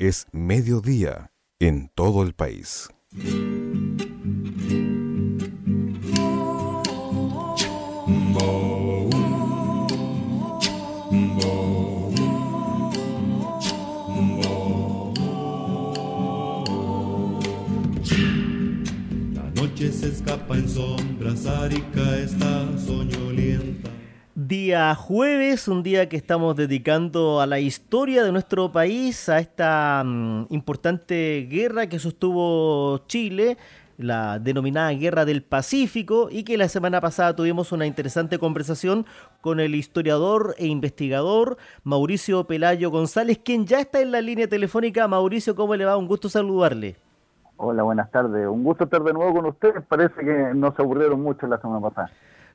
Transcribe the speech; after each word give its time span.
es 0.00 0.26
mediodía 0.32 1.30
en 1.58 1.90
todo 1.94 2.22
el 2.22 2.32
país. 2.32 2.88
La 19.34 19.50
noche 19.54 19.92
se 19.92 20.08
escapa 20.08 20.56
en 20.56 20.66
sombras, 20.66 21.44
Arica 21.44 22.18
está 22.18 22.66
soñolienta. 22.78 23.29
Día 24.50 24.96
jueves, 24.96 25.68
un 25.68 25.84
día 25.84 26.08
que 26.08 26.16
estamos 26.16 26.56
dedicando 26.56 27.40
a 27.40 27.46
la 27.46 27.60
historia 27.60 28.24
de 28.24 28.32
nuestro 28.32 28.72
país, 28.72 29.28
a 29.28 29.38
esta 29.38 30.02
mm, 30.04 30.46
importante 30.50 31.46
guerra 31.48 31.86
que 31.86 32.00
sostuvo 32.00 32.98
Chile, 33.06 33.58
la 33.96 34.40
denominada 34.40 34.90
Guerra 34.90 35.24
del 35.24 35.44
Pacífico, 35.44 36.30
y 36.32 36.42
que 36.42 36.58
la 36.58 36.68
semana 36.68 37.00
pasada 37.00 37.36
tuvimos 37.36 37.70
una 37.70 37.86
interesante 37.86 38.40
conversación 38.40 39.06
con 39.40 39.60
el 39.60 39.76
historiador 39.76 40.56
e 40.58 40.66
investigador 40.66 41.56
Mauricio 41.84 42.42
Pelayo 42.48 42.90
González, 42.90 43.38
quien 43.38 43.66
ya 43.66 43.78
está 43.78 44.00
en 44.00 44.10
la 44.10 44.20
línea 44.20 44.48
telefónica. 44.48 45.06
Mauricio, 45.06 45.54
¿cómo 45.54 45.76
le 45.76 45.84
va? 45.84 45.96
Un 45.96 46.08
gusto 46.08 46.28
saludarle. 46.28 46.96
Hola, 47.56 47.84
buenas 47.84 48.10
tardes. 48.10 48.48
Un 48.48 48.64
gusto 48.64 48.82
estar 48.82 49.04
de 49.04 49.12
nuevo 49.12 49.32
con 49.32 49.46
ustedes. 49.46 49.84
Parece 49.86 50.24
que 50.24 50.50
no 50.56 50.74
se 50.74 50.82
aburrieron 50.82 51.22
mucho 51.22 51.46
la 51.46 51.60
semana 51.60 51.88
pasada. 51.88 52.10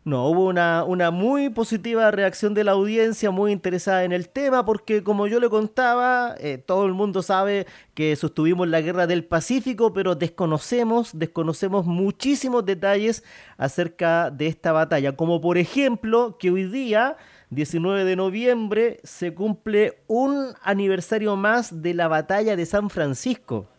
No, 0.06 0.28
hubo 0.30 0.46
una, 0.46 0.84
una 0.84 1.10
muy 1.10 1.50
positiva 1.50 2.12
reacción 2.12 2.54
de 2.54 2.64
la 2.64 2.74
audiencia, 2.74 3.32
muy 3.32 3.52
interesada 3.52 4.04
en 4.04 4.12
el 4.12 4.30
tema, 4.30 4.64
porque 4.64 5.04
como 5.04 5.26
yo 5.26 5.40
le 5.40 5.50
contaba, 5.50 6.36
eh, 6.38 6.60
todo 6.60 6.86
el 6.86 6.94
mundo 6.94 7.24
sabe 7.24 7.66
que 7.96 8.16
sostuvimos 8.16 8.68
la 8.68 8.82
guerra 8.82 9.08
del 9.08 9.26
Pacífico, 9.26 9.94
pero 9.94 10.14
desconocemos, 10.14 11.10
desconocemos 11.18 11.88
muchísimos 11.88 12.64
detalles 12.64 13.24
acerca 13.58 14.30
de 14.30 14.46
esta 14.46 14.72
batalla, 14.72 15.16
como 15.16 15.42
por 15.42 15.58
ejemplo 15.58 16.38
que 16.38 16.52
hoy 16.52 16.66
día, 16.66 17.18
19 17.50 18.06
de 18.06 18.16
noviembre, 18.16 19.00
se 19.04 19.34
cumple 19.34 20.04
un 20.06 20.54
aniversario 20.62 21.36
más 21.36 21.82
de 21.82 21.96
la 21.96 22.08
batalla 22.08 22.56
de 22.56 22.68
San 22.68 22.92
Francisco. 22.92 23.70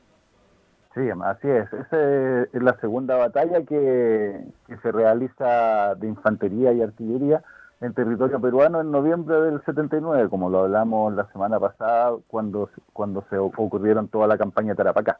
Sí, 0.97 1.02
así 1.11 1.47
es. 1.47 1.70
Esa 1.75 2.42
es 2.44 2.62
la 2.62 2.75
segunda 2.80 3.16
batalla 3.16 3.62
que, 3.64 4.41
que, 4.66 4.77
se 4.78 4.91
realiza 4.91 5.94
de 5.97 6.08
infantería 6.08 6.72
y 6.72 6.80
artillería 6.80 7.42
en 7.83 7.92
territorio 7.92 8.41
peruano 8.41 8.80
en 8.80 8.91
noviembre 8.91 9.39
del 9.42 9.62
79, 9.62 10.30
como 10.30 10.48
lo 10.48 10.61
hablamos 10.61 11.14
la 11.14 11.30
semana 11.33 11.61
pasada 11.61 12.17
cuando, 12.28 12.70
cuando 12.94 13.22
se 13.28 13.36
ocurrieron 13.36 14.08
toda 14.08 14.27
la 14.27 14.39
campaña 14.39 14.70
de 14.70 14.77
Tarapacá. 14.77 15.19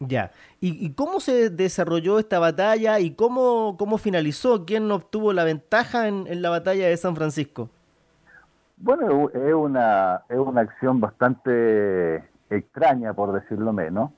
Ya. 0.00 0.32
¿Y, 0.60 0.84
¿Y, 0.84 0.92
cómo 0.94 1.20
se 1.20 1.50
desarrolló 1.50 2.18
esta 2.18 2.40
batalla 2.40 2.98
y 2.98 3.12
cómo, 3.12 3.76
cómo 3.78 3.96
finalizó? 3.96 4.66
¿Quién 4.66 4.90
obtuvo 4.90 5.32
la 5.32 5.44
ventaja 5.44 6.08
en, 6.08 6.26
en 6.26 6.42
la 6.42 6.50
batalla 6.50 6.88
de 6.88 6.96
San 6.96 7.14
Francisco? 7.14 7.70
Bueno, 8.78 9.30
es 9.30 9.54
una, 9.54 10.22
es 10.28 10.36
una 10.36 10.62
acción 10.62 11.00
bastante 11.00 12.24
extraña, 12.50 13.14
por 13.14 13.32
decirlo 13.32 13.72
menos. 13.72 14.10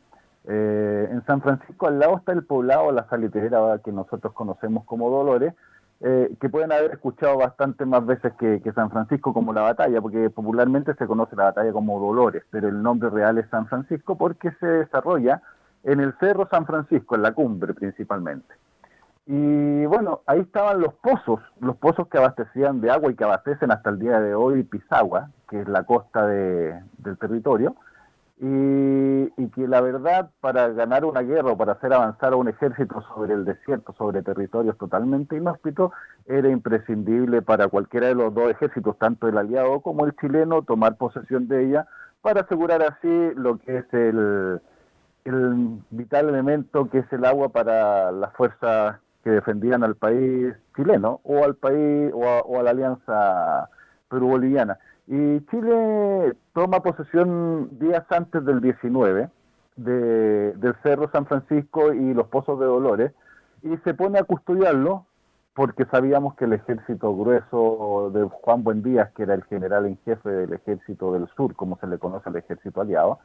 Eh, 0.48 1.08
en 1.10 1.24
San 1.26 1.42
Francisco 1.42 1.88
al 1.88 1.98
lado 1.98 2.18
está 2.18 2.32
el 2.32 2.44
poblado, 2.44 2.92
la 2.92 3.08
salitrera 3.08 3.80
que 3.84 3.90
nosotros 3.90 4.32
conocemos 4.32 4.84
como 4.84 5.10
Dolores, 5.10 5.54
eh, 6.00 6.36
que 6.40 6.48
pueden 6.48 6.72
haber 6.72 6.92
escuchado 6.92 7.38
bastante 7.38 7.84
más 7.86 8.04
veces 8.04 8.32
que, 8.34 8.60
San 8.74 8.90
Francisco 8.90 9.32
como 9.32 9.52
la 9.52 9.62
batalla, 9.62 10.00
porque 10.00 10.30
popularmente 10.30 10.94
se 10.94 11.06
conoce 11.06 11.34
la 11.34 11.44
batalla 11.44 11.72
como 11.72 11.98
Dolores, 11.98 12.44
pero 12.50 12.68
el 12.68 12.82
nombre 12.82 13.10
real 13.10 13.38
es 13.38 13.48
San 13.48 13.66
Francisco 13.66 14.16
porque 14.16 14.52
se 14.60 14.66
desarrolla 14.66 15.42
en 15.84 16.00
el 16.00 16.14
Cerro 16.20 16.46
San 16.50 16.66
Francisco, 16.66 17.16
en 17.16 17.22
la 17.22 17.32
cumbre 17.32 17.74
principalmente. 17.74 18.54
Y 19.26 19.86
bueno, 19.86 20.20
ahí 20.26 20.40
estaban 20.40 20.80
los 20.80 20.94
pozos, 20.94 21.40
los 21.60 21.76
pozos 21.76 22.06
que 22.08 22.18
abastecían 22.18 22.80
de 22.80 22.90
agua 22.90 23.10
y 23.10 23.16
que 23.16 23.24
abastecen 23.24 23.72
hasta 23.72 23.90
el 23.90 23.98
día 23.98 24.20
de 24.20 24.34
hoy 24.34 24.62
Pisagua, 24.62 25.30
que 25.48 25.62
es 25.62 25.68
la 25.68 25.82
costa 25.84 26.26
de, 26.26 26.78
del 26.98 27.18
territorio, 27.18 27.74
y, 28.38 29.32
y, 29.36 29.48
que 29.54 29.66
la 29.66 29.80
verdad 29.80 30.30
para 30.40 30.68
ganar 30.68 31.06
una 31.06 31.22
guerra 31.22 31.52
o 31.52 31.56
para 31.56 31.72
hacer 31.72 31.92
avanzar 31.94 32.34
a 32.34 32.36
un 32.36 32.48
ejército 32.48 33.00
sobre 33.14 33.32
el 33.32 33.46
desierto, 33.46 33.94
sobre 33.94 34.22
territorios 34.22 34.76
totalmente 34.76 35.36
inhóspitos, 35.36 35.92
era 36.26 36.50
imprescindible 36.50 37.40
para 37.40 37.68
cualquiera 37.68 38.08
de 38.08 38.14
los 38.14 38.34
dos 38.34 38.50
ejércitos, 38.50 38.98
tanto 38.98 39.26
el 39.26 39.38
aliado 39.38 39.80
como 39.80 40.04
el 40.04 40.14
chileno, 40.16 40.62
tomar 40.62 40.96
posesión 40.96 41.48
de 41.48 41.64
ella 41.64 41.86
para 42.20 42.42
asegurar 42.42 42.82
así 42.82 43.30
lo 43.36 43.56
que 43.58 43.78
es 43.78 43.94
el, 43.94 44.60
el 45.24 45.78
vital 45.90 46.28
elemento 46.28 46.90
que 46.90 46.98
es 46.98 47.12
el 47.12 47.24
agua 47.24 47.48
para 47.50 48.12
las 48.12 48.34
fuerzas 48.34 48.98
que 49.24 49.30
defendían 49.30 49.82
al 49.82 49.96
país 49.96 50.54
chileno 50.76 51.20
o 51.24 51.42
al 51.42 51.54
país 51.54 52.10
o 52.12 52.28
a, 52.28 52.40
o 52.40 52.60
a 52.60 52.62
la 52.62 52.70
alianza 52.70 53.70
perú-boliviana. 54.08 54.78
Y 55.06 55.40
Chile 55.46 56.34
toma 56.52 56.80
posesión 56.82 57.78
días 57.78 58.04
antes 58.10 58.44
del 58.44 58.60
19 58.60 59.28
de, 59.76 60.52
del 60.52 60.74
Cerro 60.82 61.10
San 61.12 61.26
Francisco 61.26 61.92
y 61.92 62.12
los 62.12 62.26
Pozos 62.28 62.58
de 62.58 62.66
Dolores 62.66 63.12
y 63.62 63.76
se 63.78 63.94
pone 63.94 64.18
a 64.18 64.24
custodiarlo 64.24 65.06
porque 65.54 65.86
sabíamos 65.86 66.34
que 66.34 66.44
el 66.44 66.52
ejército 66.52 67.16
grueso 67.16 68.10
de 68.12 68.24
Juan 68.24 68.62
Buendías, 68.62 69.10
que 69.12 69.22
era 69.22 69.34
el 69.34 69.44
general 69.44 69.86
en 69.86 69.98
jefe 70.04 70.28
del 70.28 70.52
ejército 70.52 71.14
del 71.14 71.28
sur, 71.28 71.54
como 71.54 71.78
se 71.78 71.86
le 71.86 71.98
conoce 71.98 72.28
al 72.28 72.36
ejército 72.36 72.82
aliado, 72.82 73.20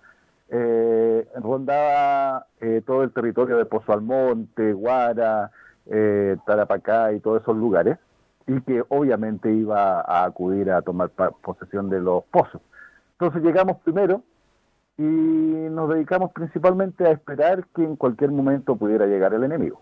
eh, 0.49 1.27
rondaba 1.35 2.45
eh, 2.61 2.81
todo 2.85 3.03
el 3.03 3.11
territorio 3.11 3.57
de 3.57 3.65
Pozo 3.65 3.91
Almonte, 3.91 4.71
Guara, 4.71 5.51
eh, 5.87 6.37
Tarapacá 6.45 7.11
y 7.11 7.19
todos 7.19 7.41
esos 7.41 7.57
lugares 7.57 7.97
y 8.47 8.61
que 8.61 8.83
obviamente 8.89 9.51
iba 9.51 10.01
a 10.01 10.25
acudir 10.25 10.71
a 10.71 10.81
tomar 10.81 11.09
posesión 11.09 11.89
de 11.89 11.99
los 11.99 12.23
pozos. 12.25 12.61
Entonces 13.13 13.43
llegamos 13.43 13.77
primero 13.83 14.23
y 14.97 15.03
nos 15.03 15.89
dedicamos 15.89 16.31
principalmente 16.33 17.05
a 17.05 17.11
esperar 17.11 17.65
que 17.75 17.83
en 17.83 17.95
cualquier 17.95 18.31
momento 18.31 18.75
pudiera 18.75 19.05
llegar 19.05 19.33
el 19.33 19.43
enemigo. 19.43 19.81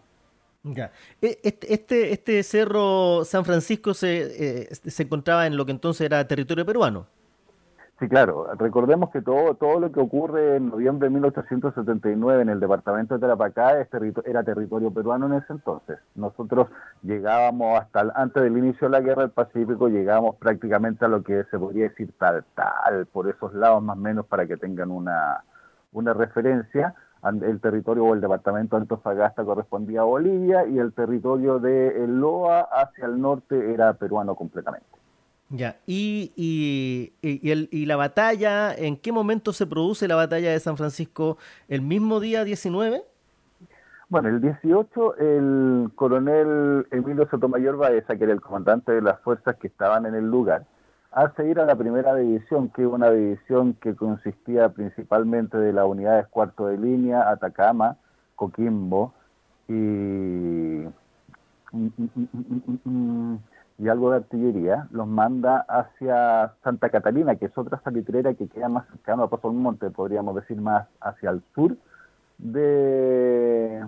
Ya. 0.64 0.92
Este, 1.22 1.74
este, 1.74 2.12
este 2.12 2.44
cerro 2.44 3.24
San 3.24 3.46
Francisco 3.46 3.94
se, 3.94 4.64
eh, 4.64 4.76
se 4.76 5.04
encontraba 5.04 5.48
en 5.48 5.56
lo 5.56 5.66
que 5.66 5.72
entonces 5.72 6.06
era 6.06 6.28
territorio 6.28 6.66
peruano. 6.66 7.08
Sí, 8.00 8.08
claro. 8.08 8.48
Recordemos 8.58 9.10
que 9.10 9.22
todo, 9.22 9.56
todo 9.56 9.78
lo 9.78 9.92
que 9.92 10.00
ocurre 10.00 10.56
en 10.56 10.70
noviembre 10.70 11.10
de 11.10 11.16
1879 11.16 12.44
en 12.44 12.48
el 12.48 12.62
departamento 12.62 13.14
de 13.16 13.20
Tarapacá 13.20 13.74
era 14.26 14.44
territorio 14.44 14.90
peruano 14.90 15.26
en 15.26 15.34
ese 15.34 15.52
entonces. 15.52 16.00
Nosotros 16.16 16.70
llegábamos 17.04 17.78
hasta 17.78 18.10
antes 18.16 18.42
del 18.42 18.58
inicio 18.58 18.88
de 18.88 18.92
la 18.92 19.02
Guerra 19.02 19.24
del 19.24 19.32
Pacífico, 19.32 19.90
llegábamos 19.90 20.38
prácticamente 20.38 21.04
a 21.04 21.10
lo 21.10 21.24
que 21.24 21.44
se 21.52 21.60
podría 21.60 21.90
decir 21.90 22.14
tal, 22.18 22.46
tal, 22.56 23.06
por 23.08 23.30
esos 23.30 23.54
lados 23.54 23.84
más 23.84 23.98
o 23.98 24.00
menos 24.00 24.26
para 24.28 24.48
que 24.48 24.56
tengan 24.56 24.92
una, 24.92 25.44
una 25.92 26.14
referencia. 26.14 26.96
El 27.22 27.60
territorio 27.60 28.06
o 28.06 28.14
el 28.14 28.22
departamento 28.22 28.78
de 28.78 28.84
Antofagasta 28.84 29.44
correspondía 29.44 30.02
a 30.02 30.06
Bolivia 30.06 30.66
y 30.66 30.80
el 30.80 30.94
territorio 30.94 31.60
de 31.60 32.06
Loa 32.08 32.62
hacia 32.62 33.08
el 33.08 33.20
norte 33.20 33.74
era 33.74 33.92
peruano 33.96 34.36
completamente. 34.36 34.99
Ya, 35.50 35.78
y, 35.88 36.32
y, 36.36 37.14
y, 37.22 37.50
el, 37.50 37.70
y, 37.72 37.88
la 37.88 37.96
batalla, 37.96 38.72
¿en 38.76 38.98
qué 38.98 39.12
momento 39.12 39.52
se 39.52 39.66
produce 39.66 40.08
la 40.08 40.16
batalla 40.16 40.52
de 40.52 40.60
San 40.60 40.78
Francisco? 40.78 41.40
¿El 41.68 41.82
mismo 41.82 42.20
día 42.20 42.44
19? 42.44 43.04
Bueno, 44.10 44.30
el 44.30 44.42
18 44.42 45.18
el 45.18 45.90
coronel 45.96 46.86
Emilio 46.92 47.28
Sotomayor 47.30 47.78
Baeza, 47.78 48.16
que 48.16 48.24
era 48.26 48.34
el 48.34 48.42
comandante 48.42 48.92
de 48.92 49.02
las 49.02 49.20
fuerzas 49.22 49.56
que 49.58 49.68
estaban 49.68 50.06
en 50.06 50.14
el 50.14 50.26
lugar, 50.26 50.66
hace 51.12 51.48
ir 51.48 51.60
a 51.60 51.66
la 51.66 51.76
primera 51.76 52.16
división, 52.16 52.70
que 52.70 52.84
es 52.84 52.88
una 52.88 53.10
división 53.10 53.74
que 53.74 53.96
consistía 53.96 54.70
principalmente 54.70 55.58
de 55.58 55.74
las 55.74 55.86
unidades 55.86 56.28
cuarto 56.28 56.68
de 56.68 56.78
línea, 56.78 57.30
Atacama, 57.30 57.98
Coquimbo 58.36 59.14
y 59.68 60.86
y 63.80 63.88
algo 63.88 64.12
de 64.12 64.18
artillería, 64.18 64.88
los 64.92 65.08
manda 65.08 65.66
hacia 65.70 66.54
Santa 66.64 66.90
Catalina, 66.90 67.38
que 67.38 67.46
es 67.46 67.58
otra 67.58 67.80
salitrera 67.82 68.34
que 68.34 68.50
queda 68.50 68.68
más 68.68 68.86
cercano 68.90 69.24
a 69.24 69.30
Paso 69.30 69.54
Monte, 69.54 69.90
podríamos 69.90 70.36
decir 70.36 70.60
más 70.60 70.86
hacia 71.00 71.30
el 71.30 71.42
sur 71.56 71.78
de, 72.38 73.82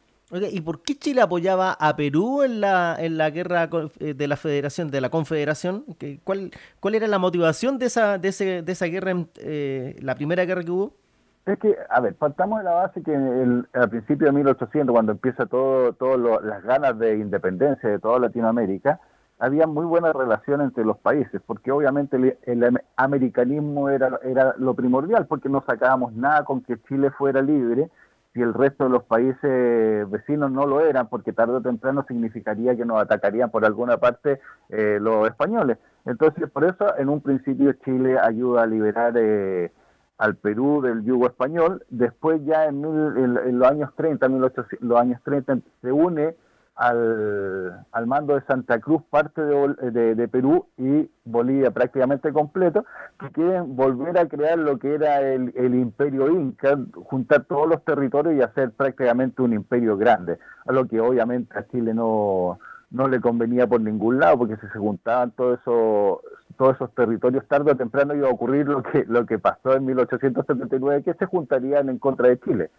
¿y 0.51 0.61
por 0.61 0.83
qué 0.83 0.95
Chile 0.95 1.23
apoyaba 1.23 1.73
a 1.73 1.97
Perú 1.97 2.43
en 2.43 2.61
la, 2.61 2.97
en 2.99 3.17
la 3.17 3.31
guerra 3.31 3.69
eh, 3.99 4.15
de 4.15 4.29
la 4.29 4.37
Federación, 4.37 4.91
de 4.91 5.01
la 5.01 5.11
Confederación? 5.11 5.85
¿Cuál, 6.25 6.51
cuál 6.81 6.95
era 6.95 7.07
la 7.07 7.19
motivación 7.19 7.79
de 7.79 7.87
esa, 7.87 8.19
de 8.19 8.29
ese, 8.29 8.63
de 8.63 8.73
esa 8.73 8.87
guerra, 8.87 9.13
eh, 9.37 9.97
la 10.01 10.15
primera 10.15 10.45
guerra 10.45 10.63
que 10.63 10.71
hubo? 10.71 10.93
Es 11.47 11.59
que, 11.59 11.75
a 11.89 12.01
ver, 12.01 12.15
partamos 12.15 12.59
de 12.59 12.65
la 12.65 12.73
base 12.73 13.03
que 13.03 13.15
el, 13.15 13.67
al 13.73 13.89
principio 13.89 14.27
de 14.27 14.33
1800, 14.33 14.93
cuando 14.93 15.13
empieza 15.13 15.47
todo, 15.47 15.95
todo 15.95 16.41
las 16.43 16.63
ganas 16.63 16.99
de 16.99 17.17
independencia 17.17 17.89
de 17.89 17.99
toda 17.99 18.19
Latinoamérica, 18.19 19.01
había 19.39 19.67
muy 19.67 19.87
buena 19.87 20.13
relación 20.13 20.61
entre 20.61 20.85
los 20.85 20.99
países, 20.99 21.41
porque 21.47 21.71
obviamente 21.71 22.17
el, 22.17 22.37
el, 22.43 22.81
americanismo 22.97 23.89
era, 23.89 24.19
era 24.25 24.55
lo 24.59 24.75
primordial, 24.75 25.27
porque 25.27 25.49
no 25.49 25.63
sacábamos 25.67 26.13
nada 26.13 26.45
con 26.45 26.63
que 26.63 26.81
Chile 26.89 27.11
fuera 27.11 27.41
libre 27.41 27.89
si 28.35 28.43
el 28.43 28.53
resto 28.53 28.85
de 28.85 28.91
los 28.91 29.05
países 29.05 30.11
vecinos 30.11 30.51
no 30.51 30.67
lo 30.67 30.81
eran, 30.81 31.09
porque 31.09 31.33
tarde 31.33 31.55
o 31.55 31.61
temprano 31.61 32.05
significaría 32.07 32.77
que 32.77 32.85
nos 32.85 33.01
atacarían 33.01 33.51
por 33.51 33.65
alguna 33.65 33.97
parte 33.97 34.41
eh, 34.69 34.99
los 35.01 35.29
españoles. 35.29 35.79
Entonces, 36.05 36.51
por 36.51 36.65
eso, 36.65 36.97
en 36.99 37.09
un 37.09 37.21
principio 37.21 37.73
Chile 37.85 38.19
ayuda 38.19 38.63
a 38.63 38.67
liberar 38.67 39.15
eh, 39.17 39.73
al 40.19 40.37
Perú 40.37 40.83
del 40.83 41.05
yugo 41.05 41.27
español, 41.27 41.85
después 41.91 42.45
ya 42.45 42.67
en, 42.67 42.85
en, 42.85 43.59
los 43.59 43.69
años 43.69 43.91
30, 43.97 44.29
1800, 44.29 44.89
los 44.89 44.99
años 44.99 45.21
30 45.25 45.59
se 45.81 45.93
une 45.93 46.35
al, 46.79 47.85
al, 47.91 48.07
mando 48.07 48.37
de 48.37 48.43
Santa 48.43 48.79
Cruz 48.79 49.03
parte 49.11 49.43
de, 49.43 50.15
de, 50.15 50.29
Perú 50.29 50.67
y 50.77 51.11
Bolivia 51.25 51.73
prácticamente 51.73 52.33
completo, 52.33 52.87
que 53.19 53.31
quieren 53.33 53.75
volver 53.75 54.17
a 54.17 54.29
crear 54.29 54.57
lo 54.59 54.79
que 54.79 54.95
era 54.95 55.21
el, 55.21 55.53
el, 55.57 55.75
imperio 55.75 56.31
inca, 56.31 56.79
juntar 56.93 57.45
todos 57.45 57.69
los 57.69 57.85
territorios 57.85 58.37
y 58.37 58.43
hacer 58.43 58.71
prácticamente 58.71 59.43
un 59.43 59.55
imperio 59.55 59.97
grande, 59.97 60.39
a 60.67 60.73
lo 60.73 60.87
que 60.87 61.01
obviamente 61.01 61.59
a 61.59 61.67
Chile 61.67 61.93
no, 61.95 62.61
no 62.93 63.09
le 63.09 63.21
convenía 63.21 63.67
por 63.67 63.81
ningún 63.81 64.21
lado, 64.21 64.39
porque 64.39 64.57
si 64.57 64.69
se 64.69 64.79
juntaban 64.79 65.33
todos 65.33 65.59
esos, 65.59 66.21
todos 66.57 66.77
esos 66.77 66.95
territorios, 66.95 67.45
tarde 67.49 67.73
o 67.73 67.77
temprano 67.77 68.15
iba 68.15 68.29
a 68.29 68.33
ocurrir 68.33 68.69
lo 68.69 68.85
que, 68.85 69.05
lo 69.09 69.27
que 69.27 69.41
pasó 69.41 69.75
en 69.75 69.85
1879, 69.85 71.03
que 71.03 71.15
se 71.15 71.27
juntarían 71.27 71.89
en 71.89 71.99
contra 71.99 72.29
de 72.29 72.39
Chile 72.39 72.71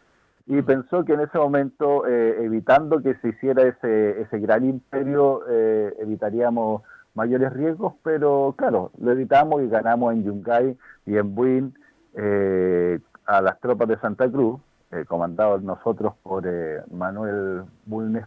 y 0.50 0.64
pensó 0.64 1.06
que 1.06 1.14
en 1.14 1.20
ese 1.20 1.38
momento, 1.38 2.08
eh, 2.08 2.44
evitando 2.44 3.04
que 3.04 3.14
se 3.18 3.30
hiciera 3.30 3.68
ese, 3.68 4.22
ese 4.22 4.40
gran 4.40 4.66
imperio, 4.66 5.44
eh, 5.48 5.94
evitaríamos 6.00 6.82
mayores 7.14 7.54
riesgos, 7.54 7.94
pero 8.02 8.56
claro, 8.58 8.90
lo 9.00 9.12
evitamos 9.12 9.62
y 9.62 9.68
ganamos 9.68 10.12
en 10.12 10.24
Yungay 10.24 10.76
y 11.06 11.18
en 11.18 11.36
Buin 11.36 11.78
eh, 12.16 13.00
a 13.28 13.42
las 13.42 13.60
tropas 13.60 13.90
de 13.90 14.00
Santa 14.00 14.28
Cruz, 14.28 14.60
comandados 15.08 15.62
nosotros 15.62 16.16
por 16.24 16.44
Manuel 16.92 17.66
Bulnes 17.86 18.26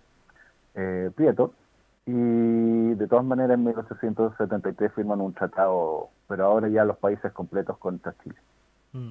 Prieto, 1.16 1.54
y 2.06 2.94
de 2.94 3.08
todas 3.08 3.24
maneras 3.24 3.58
en 3.58 3.64
1873 3.64 4.92
firman 4.92 5.20
un 5.20 5.34
tratado, 5.34 6.10
pero 6.28 6.44
ahora 6.44 6.68
ya 6.68 6.84
los 6.84 6.98
países 6.98 7.32
completos 7.32 7.78
contra 7.78 8.14
Chile. 8.22 8.36
Mm. 8.92 9.10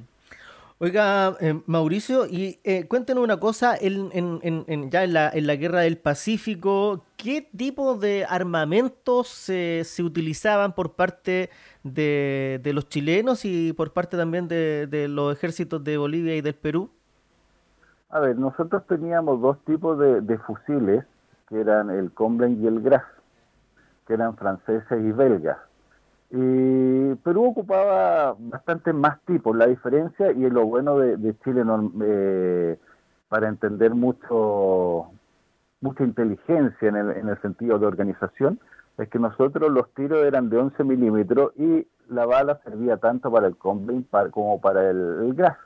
Oiga, 0.83 1.36
eh, 1.42 1.62
Mauricio, 1.68 2.25
y 2.25 2.60
eh, 2.63 2.88
cuéntenos 2.88 3.24
una 3.24 3.38
cosa, 3.39 3.75
en, 3.80 4.10
en, 4.13 4.89
ya 4.89 5.04
en 5.04 5.13
la, 5.13 5.30
en 5.30 5.45
la 5.45 5.56
guerra 5.56 5.81
del 5.81 6.00
Pacífico, 6.00 7.06
¿qué 7.18 7.48
tipo 7.56 7.94
de 7.94 8.25
armamentos 8.28 9.28
se 9.28 9.86
utilizaban 10.00 10.74
por 10.74 10.94
parte 10.94 11.51
de, 11.83 12.60
los 12.74 12.89
chilenos 12.89 13.45
y 13.45 13.74
por 13.74 13.94
parte 13.94 14.18
también 14.18 14.48
de, 14.48 15.06
los 15.07 15.38
ejércitos 15.38 15.83
de 15.83 16.00
Bolivia 16.00 16.36
y 16.36 16.42
del 16.42 16.56
Perú? 16.56 16.89
A 18.10 18.19
ver, 18.19 18.36
nosotros 18.39 18.81
teníamos 18.88 19.39
dos 19.39 19.63
tipos 19.66 20.00
de, 20.00 20.38
fusiles, 20.39 21.06
que 21.48 21.62
eran 21.62 21.92
el 21.92 22.12
Comblain 22.12 22.60
y 22.60 22.66
el 22.66 22.81
Gras, 22.81 23.04
que 24.07 24.16
eran 24.16 24.36
franceses 24.36 25.00
y 25.00 25.12
belgas. 25.12 25.60
Y 26.31 27.16
Perú 27.16 27.45
ocupaba 27.45 28.36
bastante 28.39 28.94
más 28.94 29.19
tipos. 29.25 29.56
La 29.56 29.68
diferencia 29.68 30.31
y 30.31 30.50
lo 30.50 30.66
bueno 30.66 30.98
de, 30.98 31.36
Chile 31.44 31.63
eh, 32.04 32.80
para 33.28 33.50
entender 33.50 33.94
mucho 33.94 35.12
mucha 35.82 36.03
inteligencia 36.03 36.88
en 36.88 36.96
el, 36.96 37.12
en 37.17 37.27
el 37.27 37.41
sentido 37.41 37.79
de 37.79 37.88
organización 37.88 38.60
es 38.98 39.10
que 39.10 39.20
nosotros 39.20 39.72
los 39.72 39.91
tiros 39.94 40.24
eran 40.24 40.50
de 40.50 40.58
11 40.58 40.84
milímetros 40.84 41.53
y 41.58 41.88
la 42.08 42.25
bala 42.25 42.60
servía 42.63 42.98
tanto 42.98 43.32
para 43.32 43.48
el 43.48 43.58
Combine 43.58 44.05
como 44.29 44.62
para 44.62 44.89
el, 44.89 45.34
gas. 45.34 45.58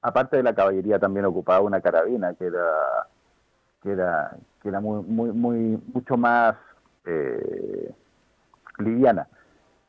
Aparte 0.00 0.36
de 0.36 0.42
la 0.42 0.54
caballería 0.54 0.98
también 0.98 1.26
ocupaba 1.26 1.60
una 1.60 1.80
carabina 1.80 2.34
que 2.34 2.46
era 2.46 3.06
que 3.82 3.92
era 3.92 4.36
que 4.62 4.68
era 4.68 4.80
muy 4.80 5.04
muy 5.04 5.32
muy 5.32 5.82
mucho 5.92 6.16
más 6.16 6.56
eh, 7.04 7.92
liviana 8.78 9.28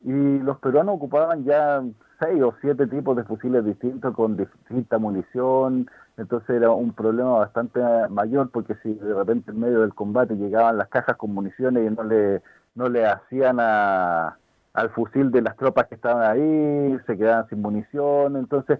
y 0.03 0.39
los 0.39 0.57
peruanos 0.59 0.95
ocupaban 0.95 1.45
ya 1.45 1.81
seis 2.19 2.41
o 2.41 2.53
siete 2.61 2.87
tipos 2.87 3.15
de 3.15 3.23
fusiles 3.23 3.63
distintos 3.65 4.13
con 4.15 4.37
distinta 4.37 4.97
munición, 4.97 5.89
entonces 6.17 6.49
era 6.49 6.71
un 6.71 6.93
problema 6.93 7.39
bastante 7.39 7.79
mayor 8.09 8.49
porque 8.51 8.75
si 8.83 8.93
de 8.93 9.13
repente 9.13 9.51
en 9.51 9.59
medio 9.59 9.81
del 9.81 9.93
combate 9.93 10.35
llegaban 10.35 10.77
las 10.77 10.89
cajas 10.89 11.17
con 11.17 11.33
municiones 11.33 11.89
y 11.89 11.95
no 11.95 12.03
le, 12.03 12.41
no 12.75 12.89
le 12.89 13.05
hacían 13.05 13.57
a, 13.59 14.37
al 14.73 14.89
fusil 14.89 15.31
de 15.31 15.41
las 15.41 15.55
tropas 15.57 15.87
que 15.87 15.95
estaban 15.95 16.29
ahí, 16.29 16.99
se 17.07 17.17
quedaban 17.17 17.47
sin 17.49 17.61
munición, 17.61 18.35
entonces 18.35 18.79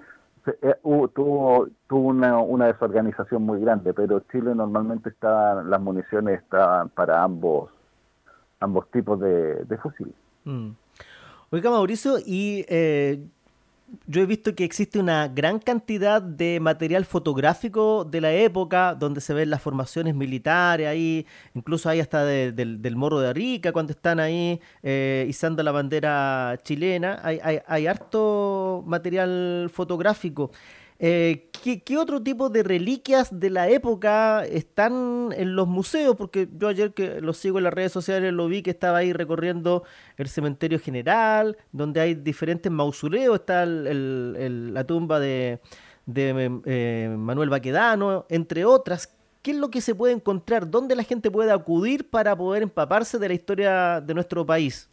eh, 0.62 0.76
tuvo, 0.84 1.70
tuvo 1.88 2.08
una, 2.10 2.38
una, 2.40 2.68
desorganización 2.68 3.44
muy 3.44 3.62
grande, 3.62 3.94
pero 3.94 4.20
Chile 4.32 4.54
normalmente 4.54 5.10
estaban, 5.10 5.70
las 5.70 5.80
municiones 5.80 6.42
estaban 6.42 6.90
para 6.90 7.24
ambos, 7.24 7.70
ambos 8.60 8.92
tipos 8.92 9.20
de, 9.22 9.64
de 9.64 9.78
fusiles. 9.78 10.16
Mm. 10.44 10.72
Oiga, 11.54 11.70
Mauricio, 11.70 12.18
y 12.18 12.66
eh, 12.68 13.28
yo 14.08 14.24
he 14.24 14.26
visto 14.26 14.56
que 14.56 14.64
existe 14.64 14.98
una 14.98 15.28
gran 15.28 15.60
cantidad 15.60 16.20
de 16.20 16.60
material 16.60 17.06
fotográfico 17.06 18.06
de 18.06 18.22
la 18.22 18.34
época 18.34 18.96
donde 18.96 19.22
se 19.22 19.36
ven 19.36 19.52
las 19.52 19.62
formaciones 19.62 20.16
militares 20.16 20.88
ahí, 20.88 21.28
incluso 21.54 21.90
hay 21.90 22.00
hasta 22.00 22.26
del 22.26 22.96
Morro 22.96 23.20
de 23.20 23.28
Arica 23.28 23.72
cuando 23.72 23.92
están 23.92 24.20
ahí 24.20 24.60
eh, 24.82 25.28
izando 25.30 25.62
la 25.62 25.72
bandera 25.72 26.58
chilena. 26.64 27.20
Hay, 27.22 27.40
hay 27.68 27.86
harto 27.86 28.84
material 28.88 29.70
fotográfico. 29.72 30.50
Eh, 31.00 31.50
¿qué, 31.86 31.98
otro 31.98 32.22
tipo 32.22 32.50
de 32.50 32.64
reliquias 32.64 33.40
de 33.40 33.50
la 33.50 33.70
época 33.70 34.46
están 34.46 35.30
en 35.36 35.56
los 35.56 35.68
museos? 35.68 36.16
Porque 36.16 36.48
yo 36.58 36.68
ayer 36.68 36.94
que 36.94 37.22
lo 37.22 37.34
sigo 37.34 37.58
en 37.58 37.66
las 37.66 37.74
redes 37.74 37.92
sociales 37.92 38.34
lo 38.34 38.48
vi 38.48 38.62
que 38.62 38.72
estaba 38.72 39.00
ahí 39.00 39.14
recorriendo 39.14 39.84
el 40.18 40.28
cementerio 40.30 40.80
general, 40.80 41.58
donde 41.72 42.02
hay 42.02 42.16
diferentes 42.16 42.72
mausoleos, 42.72 43.36
está 43.36 43.66
la 43.66 44.84
tumba 44.86 45.20
de, 45.20 45.60
eh, 46.16 47.16
Manuel 47.18 47.50
Baquedano, 47.50 48.26
entre 48.30 48.66
otras. 48.66 49.14
¿Qué 49.42 49.52
es 49.52 49.58
lo 49.58 49.70
que 49.70 49.82
se 49.82 49.94
puede 49.94 50.14
encontrar? 50.14 50.70
¿Dónde 50.70 50.96
la 50.96 51.04
gente 51.04 51.30
puede 51.30 51.52
acudir 51.52 52.10
para 52.10 52.36
poder 52.36 52.64
empaparse 52.64 53.20
de 53.20 53.28
la 53.28 53.34
historia 53.34 54.00
de 54.00 54.14
nuestro 54.14 54.46
país? 54.46 54.90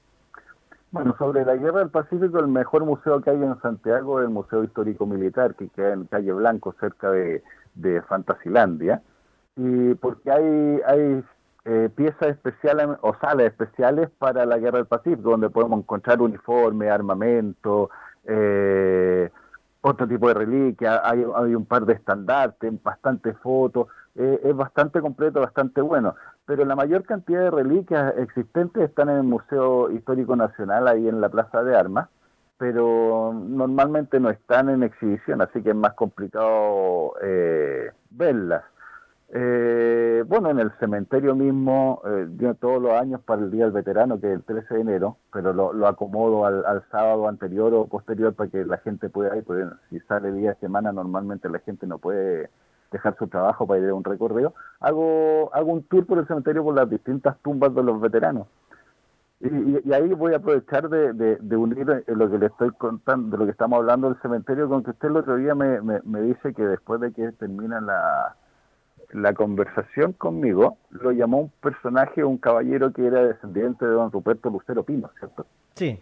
Bueno, 0.93 1.15
sobre 1.19 1.45
la 1.45 1.55
Guerra 1.55 1.81
del 1.81 1.91
Pacífico, 1.91 2.41
el 2.41 2.49
mejor 2.49 2.85
museo 2.85 3.21
que 3.21 3.31
hay 3.31 3.41
en 3.41 3.61
Santiago 3.61 4.21
es 4.21 4.27
el 4.27 4.33
Museo 4.33 4.65
Histórico 4.65 5.07
Militar, 5.07 5.55
que 5.55 5.69
queda 5.69 5.93
en 5.93 6.07
Calle 6.07 6.33
Blanco, 6.33 6.75
cerca 6.81 7.13
de, 7.13 7.45
de 7.75 8.03
Fantasilandia, 8.03 9.01
y 9.55 9.95
porque 9.95 10.33
hay, 10.33 10.81
hay 10.85 11.25
eh, 11.65 11.91
piezas 11.95 12.31
especiales 12.31 12.89
o 13.03 13.15
salas 13.21 13.47
especiales 13.47 14.11
para 14.19 14.45
la 14.47 14.59
Guerra 14.59 14.79
del 14.79 14.87
Pacífico, 14.87 15.31
donde 15.31 15.49
podemos 15.49 15.79
encontrar 15.79 16.21
uniforme, 16.21 16.91
armamento, 16.91 17.91
eh, 18.25 19.31
otro 19.83 20.09
tipo 20.09 20.27
de 20.27 20.35
reliquia, 20.35 21.03
hay, 21.09 21.25
hay 21.37 21.55
un 21.55 21.67
par 21.67 21.87
de 21.87 21.93
estandartes, 21.93 22.83
bastantes 22.83 23.39
fotos, 23.39 23.87
eh, 24.17 24.41
es 24.45 24.57
bastante 24.57 25.01
completo, 25.01 25.41
bastante 25.41 25.81
bueno 25.81 26.15
pero 26.51 26.65
la 26.65 26.75
mayor 26.75 27.05
cantidad 27.05 27.43
de 27.43 27.51
reliquias 27.53 28.13
existentes 28.19 28.83
están 28.83 29.09
en 29.09 29.19
el 29.19 29.23
Museo 29.23 29.89
Histórico 29.93 30.35
Nacional, 30.35 30.89
ahí 30.89 31.07
en 31.07 31.21
la 31.21 31.29
Plaza 31.29 31.63
de 31.63 31.77
Armas, 31.77 32.09
pero 32.59 33.33
normalmente 33.33 34.19
no 34.19 34.31
están 34.31 34.69
en 34.69 34.83
exhibición, 34.83 35.43
así 35.43 35.63
que 35.63 35.71
es 35.71 35.77
más 35.77 35.95
complicado 35.95 37.15
eh, 37.23 37.93
verlas. 38.11 38.65
Eh, 39.29 40.25
bueno, 40.27 40.51
en 40.51 40.59
el 40.59 40.73
cementerio 40.81 41.37
mismo, 41.37 42.03
eh, 42.05 42.27
yo 42.37 42.57
todos 42.57 42.83
los 42.83 42.95
años 42.95 43.21
para 43.21 43.43
el 43.43 43.53
Día 43.53 43.67
del 43.67 43.73
Veterano, 43.73 44.21
que 44.21 44.27
es 44.27 44.35
el 44.35 44.43
13 44.43 44.75
de 44.75 44.81
enero, 44.81 45.19
pero 45.33 45.53
lo, 45.53 45.87
acomodo 45.87 46.47
al, 46.47 46.83
sábado 46.91 47.29
anterior 47.29 47.73
o 47.75 47.87
posterior 47.87 48.35
para 48.35 48.51
que 48.51 48.65
la 48.65 48.79
gente 48.79 49.09
pueda 49.09 49.37
ir, 49.37 49.45
porque 49.45 49.67
si 49.89 50.01
sale 50.01 50.33
día 50.33 50.51
de 50.51 50.57
semana 50.57 50.91
normalmente 50.91 51.49
la 51.49 51.61
gente 51.61 51.87
no 51.87 51.99
puede 51.99 52.51
dejar 52.91 53.17
su 53.19 53.29
trabajo 53.29 53.67
para 53.67 53.81
ir 53.81 53.89
a 53.89 53.95
un 53.95 54.05
recorrido, 54.05 54.55
hago, 54.81 55.51
hago 55.55 55.73
un 55.73 55.83
tour 55.85 56.07
por 56.07 56.19
el 56.19 56.27
cementerio 56.27 56.65
por 56.65 56.75
las 56.75 56.89
distintas 56.89 57.37
tumbas 57.43 57.75
de 57.75 57.83
los 57.83 58.01
veteranos. 58.01 58.47
Y, 59.41 59.93
ahí 59.93 60.13
voy 60.13 60.35
a 60.35 60.37
aprovechar 60.37 60.91
de, 60.91 61.15
de, 61.15 61.57
unir 61.57 62.05
lo 62.09 62.31
que 62.31 62.39
le 62.39 62.47
estoy 62.47 62.71
contando, 62.73 63.31
de 63.31 63.39
lo 63.39 63.45
que 63.47 63.53
estamos 63.53 63.79
hablando 63.79 64.11
del 64.11 64.21
cementerio, 64.21 64.69
con 64.69 64.83
que 64.83 64.91
usted 64.91 65.09
el 65.09 65.17
otro 65.17 65.37
día 65.37 65.55
me, 65.55 65.81
me, 65.81 66.21
dice 66.21 66.53
que 66.53 66.63
después 66.63 67.01
de 67.01 67.13
que 67.13 67.33
termina 67.33 67.81
la, 67.81 68.37
la 69.13 69.33
conversación 69.33 70.13
conmigo, 70.13 70.77
lo 70.91 71.13
llamó 71.13 71.39
un 71.41 71.49
personaje, 71.63 72.23
un 72.23 72.37
caballero 72.37 72.93
que 72.93 73.07
era 73.07 73.25
descendiente 73.25 73.87
de 73.87 73.93
don 73.93 74.13
Ruperto 74.13 74.51
Lucero 74.51 74.83
Pino, 74.83 75.11
¿cierto? 75.19 75.47
Sí. 75.75 75.99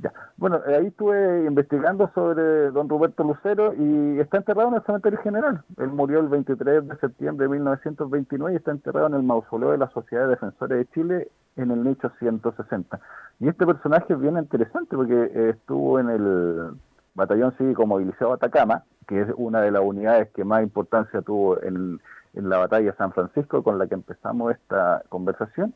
Ya. 0.00 0.12
Bueno, 0.36 0.60
ahí 0.66 0.86
estuve 0.86 1.46
investigando 1.46 2.10
sobre 2.14 2.70
don 2.70 2.88
Roberto 2.88 3.24
Lucero 3.24 3.74
y 3.74 4.20
está 4.20 4.38
enterrado 4.38 4.68
en 4.68 4.74
el 4.74 4.82
cementerio 4.82 5.18
general. 5.20 5.62
Él 5.76 5.88
murió 5.88 6.20
el 6.20 6.28
23 6.28 6.86
de 6.86 6.96
septiembre 6.96 7.46
de 7.46 7.54
1929 7.54 8.52
y 8.52 8.56
está 8.56 8.70
enterrado 8.70 9.08
en 9.08 9.14
el 9.14 9.24
mausoleo 9.24 9.72
de 9.72 9.78
la 9.78 9.90
Sociedad 9.90 10.24
de 10.24 10.30
Defensores 10.30 10.78
de 10.78 10.86
Chile 10.94 11.28
en 11.56 11.72
el 11.72 11.82
nicho 11.82 12.12
160. 12.20 13.00
Y 13.40 13.48
este 13.48 13.66
personaje 13.66 14.12
es 14.12 14.20
bien 14.20 14.38
interesante 14.38 14.94
porque 14.94 15.50
estuvo 15.50 15.98
en 15.98 16.10
el 16.10 16.70
batallón 17.14 17.52
cívico 17.58 17.84
movilizado 17.84 18.32
Atacama, 18.32 18.84
que 19.08 19.22
es 19.22 19.28
una 19.36 19.60
de 19.62 19.72
las 19.72 19.82
unidades 19.82 20.28
que 20.30 20.44
más 20.44 20.62
importancia 20.62 21.22
tuvo 21.22 21.60
en, 21.60 22.00
en 22.34 22.48
la 22.48 22.58
batalla 22.58 22.92
de 22.92 22.96
San 22.96 23.12
Francisco 23.12 23.64
con 23.64 23.78
la 23.78 23.88
que 23.88 23.94
empezamos 23.94 24.52
esta 24.52 25.02
conversación 25.08 25.74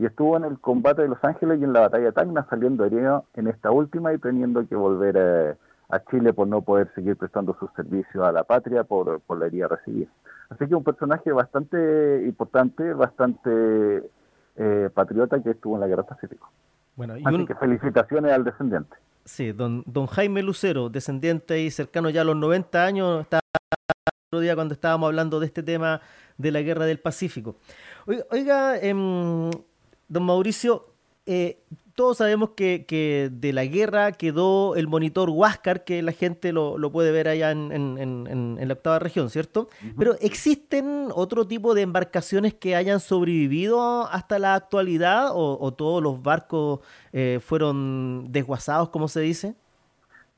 y 0.00 0.06
estuvo 0.06 0.34
en 0.34 0.44
el 0.44 0.58
combate 0.58 1.02
de 1.02 1.08
Los 1.08 1.22
Ángeles 1.22 1.60
y 1.60 1.64
en 1.64 1.74
la 1.74 1.80
batalla 1.80 2.06
de 2.06 2.12
Tacna, 2.12 2.46
saliendo 2.48 2.86
herido 2.86 3.26
en 3.34 3.48
esta 3.48 3.70
última 3.70 4.14
y 4.14 4.18
teniendo 4.18 4.66
que 4.66 4.74
volver 4.74 5.14
eh, 5.18 5.54
a, 5.90 6.02
Chile 6.04 6.32
por 6.32 6.48
no 6.48 6.62
poder 6.62 6.90
seguir 6.94 7.16
prestando 7.16 7.54
sus 7.60 7.70
servicios 7.76 8.24
a 8.24 8.32
la 8.32 8.44
patria 8.44 8.82
por, 8.82 9.20
la 9.28 9.46
herida 9.46 9.68
recibida. 9.68 10.08
Así 10.48 10.66
que 10.66 10.74
un 10.74 10.84
personaje 10.84 11.30
bastante 11.32 12.24
importante, 12.24 12.94
bastante 12.94 14.10
eh, 14.56 14.88
patriota 14.94 15.38
que 15.42 15.50
estuvo 15.50 15.74
en 15.74 15.80
la 15.80 15.86
Guerra 15.86 16.04
Pacífico. 16.04 16.50
Bueno, 16.96 17.18
y 17.18 17.22
Así 17.26 17.44
que 17.44 17.54
felicitaciones 17.56 18.32
al 18.32 18.44
descendiente. 18.44 18.96
Sí, 19.26 19.52
don, 19.52 19.84
don 19.84 20.06
Jaime 20.06 20.42
Lucero, 20.42 20.88
descendiente 20.88 21.60
y 21.60 21.70
cercano 21.70 22.08
ya 22.08 22.22
a 22.22 22.24
los 22.24 22.36
90 22.36 22.84
años, 22.86 23.20
está 23.20 23.36
el 23.36 24.12
otro 24.30 24.40
día 24.40 24.54
cuando 24.54 24.72
estábamos 24.72 25.08
hablando 25.08 25.40
de 25.40 25.46
este 25.46 25.62
tema 25.62 26.00
de 26.38 26.52
la 26.52 26.62
Guerra 26.62 26.86
del 26.86 27.00
Pacífico. 27.00 27.56
Oiga, 28.30 28.78
em, 28.78 29.50
don 30.10 30.24
Mauricio, 30.24 30.86
eh, 31.24 31.62
todos 31.94 32.18
sabemos 32.18 32.50
que, 32.56 33.30
de 33.30 33.52
la 33.52 33.64
guerra 33.64 34.12
quedó 34.12 34.74
el 34.74 34.88
monitor 34.88 35.30
Huáscar, 35.30 35.84
que 35.84 36.02
la 36.02 36.12
gente 36.12 36.52
lo, 36.52 36.76
puede 36.90 37.12
ver 37.12 37.28
allá 37.28 37.50
en, 37.50 38.58
la 38.58 38.72
octava 38.74 38.98
región, 38.98 39.30
¿cierto? 39.30 39.68
Pero 39.98 40.14
¿existen 40.20 41.08
otro 41.14 41.46
tipo 41.46 41.74
de 41.74 41.82
embarcaciones 41.82 42.54
que 42.54 42.74
hayan 42.74 43.00
sobrevivido 43.00 44.06
hasta 44.06 44.38
la 44.38 44.54
actualidad 44.54 45.28
o, 45.32 45.72
todos 45.74 46.02
los 46.02 46.22
barcos 46.22 46.80
eh, 47.12 47.38
fueron 47.42 48.32
desguazados, 48.32 48.88
como 48.88 49.06
se 49.06 49.20
dice? 49.20 49.54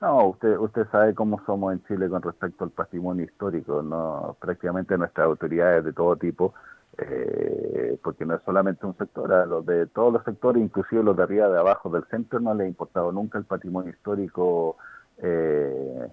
No, 0.01 0.31
usted, 0.31 0.59
usted 0.59 0.87
sabe 0.91 1.15
cómo 1.15 1.41
somos 1.47 1.73
en 1.73 1.85
Chile 1.85 2.09
con 2.09 2.23
respecto 2.23 2.65
al 2.65 2.71
patrimonio 2.71 3.25
histórico, 3.25 3.83
¿no? 3.83 4.37
Prácticamente 4.41 4.99
nuestras 4.99 5.27
autoridades 5.27 5.85
de 5.85 5.93
todo 5.93 6.17
tipo 6.17 6.55
eh, 6.99 7.99
porque 8.03 8.27
no 8.27 8.35
es 8.35 8.43
solamente 8.43 8.85
un 8.85 8.97
sector, 8.97 9.33
a 9.33 9.47
los 9.47 9.65
de 9.65 9.87
todos 9.87 10.13
los 10.13 10.25
sectores, 10.25 10.63
inclusive 10.63 11.03
los 11.03 11.17
de 11.17 11.23
arriba, 11.23 11.49
de 11.49 11.59
abajo, 11.59 11.89
del 11.91 12.05
centro, 12.11 12.41
no 12.41 12.55
le 12.55 12.65
ha 12.65 12.69
importado 12.69 13.13
nunca 13.13 13.39
el 13.39 13.45
patrimonio 13.45 13.91
histórico 13.91 14.77
eh, 15.19 16.09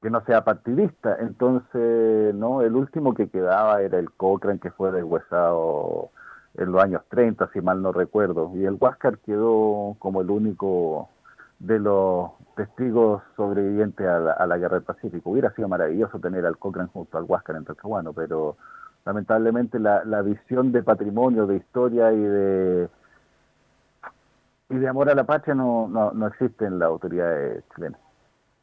que 0.00 0.10
no 0.10 0.24
sea 0.24 0.44
partidista. 0.44 1.16
Entonces, 1.20 2.34
no, 2.34 2.62
el 2.62 2.76
último 2.76 3.14
que 3.14 3.28
quedaba 3.28 3.82
era 3.82 3.98
el 3.98 4.10
Cochrane, 4.12 4.60
que 4.60 4.70
fue 4.70 4.92
deshuesado 4.92 6.10
en 6.54 6.70
los 6.70 6.82
años 6.82 7.02
30, 7.08 7.50
si 7.52 7.60
mal 7.60 7.82
no 7.82 7.90
recuerdo, 7.90 8.52
y 8.54 8.64
el 8.64 8.76
Huáscar 8.80 9.18
quedó 9.18 9.96
como 9.98 10.20
el 10.20 10.30
único 10.30 11.08
de 11.58 11.80
los 11.80 12.30
testigos 12.56 13.22
sobrevivientes 13.36 14.06
a 14.06 14.18
la, 14.20 14.32
a 14.32 14.46
la 14.46 14.58
Guerra 14.58 14.76
del 14.76 14.84
Pacífico. 14.84 15.30
Hubiera 15.30 15.52
sido 15.54 15.68
maravilloso 15.68 16.20
tener 16.20 16.46
al 16.46 16.58
Cochrane 16.58 16.90
junto 16.92 17.18
al 17.18 17.24
Huáscar 17.24 17.56
en 17.56 17.64
Talcahuano, 17.64 18.12
pero 18.12 18.56
lamentablemente 19.04 19.78
la, 19.78 20.04
la 20.04 20.22
visión 20.22 20.72
de 20.72 20.82
patrimonio, 20.82 21.46
de 21.46 21.56
historia 21.56 22.12
y 22.12 22.20
de 22.20 22.88
y 24.70 24.76
de 24.76 24.88
amor 24.88 25.10
a 25.10 25.14
la 25.14 25.24
patria 25.24 25.54
no, 25.54 25.88
no, 25.88 26.10
no 26.12 26.26
existe 26.26 26.64
en 26.64 26.78
la 26.78 26.86
autoridad 26.86 27.62
chilena. 27.74 27.98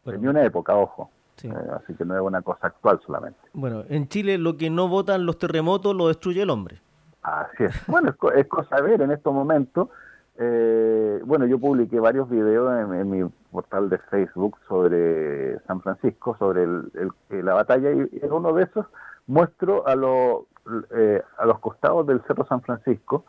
en 0.05 0.27
una 0.27 0.43
época, 0.43 0.75
ojo. 0.75 1.09
Eh, 1.43 1.53
así 1.75 1.93
que 1.95 2.05
no 2.05 2.15
es 2.15 2.21
una 2.21 2.41
cosa 2.41 2.67
actual 2.67 2.99
solamente. 3.05 3.39
Bueno, 3.53 3.83
en 3.89 4.07
Chile 4.07 4.37
lo 4.37 4.57
que 4.57 4.69
no 4.69 4.87
votan 4.87 5.25
los 5.25 5.37
terremotos 5.37 5.95
lo 5.95 6.07
destruye 6.07 6.41
el 6.41 6.49
hombre. 6.49 6.81
Así 7.23 7.63
es. 7.63 7.87
Bueno, 7.87 8.13
es, 8.35 8.47
cosa 8.47 8.75
de 8.77 8.81
ver 8.81 9.01
en 9.01 9.11
estos 9.11 9.33
momentos. 9.33 9.89
Eh, 10.37 11.21
bueno, 11.25 11.45
yo 11.45 11.59
publiqué 11.59 11.99
varios 11.99 12.29
videos 12.29 12.71
en, 12.93 13.09
mi 13.09 13.29
portal 13.51 13.89
de 13.89 13.97
Facebook 13.97 14.57
sobre 14.67 15.59
San 15.67 15.81
Francisco, 15.81 16.35
sobre 16.37 16.63
el, 16.63 17.11
la 17.29 17.53
batalla, 17.53 17.91
y 17.91 18.09
en 18.21 18.31
uno 18.31 18.53
de 18.53 18.63
esos 18.63 18.85
muestro 19.27 19.87
a, 19.87 19.95
eh, 20.91 21.21
a 21.37 21.45
los 21.45 21.59
costados 21.59 22.05
del 22.07 22.21
Cerro 22.23 22.45
San 22.45 22.61
Francisco 22.61 23.25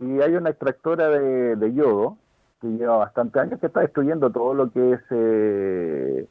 y 0.00 0.20
hay 0.20 0.34
una 0.34 0.50
extractora 0.50 1.08
de, 1.08 1.72
yodo 1.74 2.16
que 2.60 2.68
lleva 2.68 2.96
bastante 2.96 3.40
años 3.40 3.60
que 3.60 3.66
está 3.66 3.80
destruyendo 3.80 4.30
todo 4.30 4.54
lo 4.54 4.70
que 4.70 4.92
es 4.92 5.00
eh, 5.10 6.28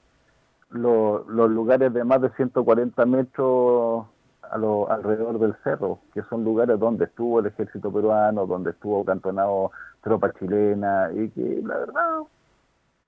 los 0.71 1.27
lugares 1.27 1.93
de 1.93 2.03
más 2.03 2.21
de 2.21 2.29
140 2.31 3.05
metros 3.05 4.05
a 4.49 4.57
lo, 4.57 4.89
alrededor 4.89 5.39
del 5.39 5.55
cerro, 5.63 5.99
que 6.13 6.23
son 6.23 6.43
lugares 6.43 6.77
donde 6.79 7.05
estuvo 7.05 7.39
el 7.39 7.45
ejército 7.45 7.91
peruano, 7.91 8.45
donde 8.45 8.71
estuvo 8.71 9.05
cantonado 9.05 9.71
tropa 10.01 10.33
chilena 10.33 11.09
y 11.13 11.29
que 11.29 11.61
la 11.63 11.77
verdad 11.77 12.19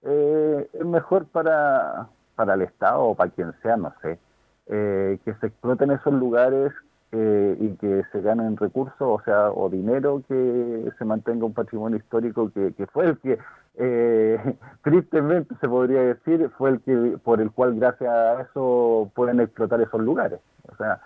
eh, 0.03 0.69
es 0.71 0.85
mejor 0.85 1.25
para, 1.25 2.07
para 2.35 2.53
el 2.53 2.61
Estado 2.61 3.01
o 3.01 3.15
para 3.15 3.31
quien 3.31 3.53
sea, 3.61 3.75
no 3.75 3.93
sé 4.01 4.19
eh, 4.67 5.19
que 5.25 5.33
se 5.35 5.47
exploten 5.47 5.91
esos 5.91 6.13
lugares 6.13 6.71
eh, 7.11 7.57
y 7.59 7.75
que 7.75 8.03
se 8.13 8.21
ganen 8.21 8.55
recursos, 8.55 8.95
o 9.01 9.21
sea, 9.25 9.51
o 9.51 9.69
dinero, 9.69 10.23
que 10.27 10.89
se 10.97 11.03
mantenga 11.05 11.45
un 11.45 11.53
patrimonio 11.53 11.97
histórico 11.97 12.49
que, 12.49 12.73
que 12.73 12.87
fue 12.87 13.07
el 13.07 13.17
que, 13.19 13.37
eh, 13.75 14.55
tristemente 14.83 15.53
se 15.59 15.67
podría 15.67 16.01
decir, 16.01 16.49
fue 16.57 16.71
el 16.71 16.81
que 16.81 17.17
por 17.23 17.41
el 17.41 17.51
cual 17.51 17.75
gracias 17.75 18.09
a 18.09 18.41
eso 18.41 19.11
pueden 19.13 19.41
explotar 19.41 19.81
esos 19.81 19.99
lugares. 19.99 20.39
O 20.71 20.75
sea, 20.77 21.01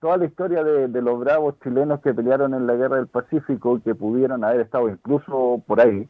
toda 0.00 0.18
la 0.18 0.26
historia 0.26 0.62
de, 0.62 0.88
de 0.88 1.02
los 1.02 1.18
bravos 1.18 1.54
chilenos 1.62 2.00
que 2.00 2.12
pelearon 2.12 2.52
en 2.52 2.66
la 2.66 2.74
guerra 2.74 2.96
del 2.96 3.06
Pacífico, 3.06 3.80
que 3.82 3.94
pudieron 3.94 4.44
haber 4.44 4.60
estado 4.60 4.90
incluso 4.90 5.62
por 5.66 5.80
ahí, 5.80 6.06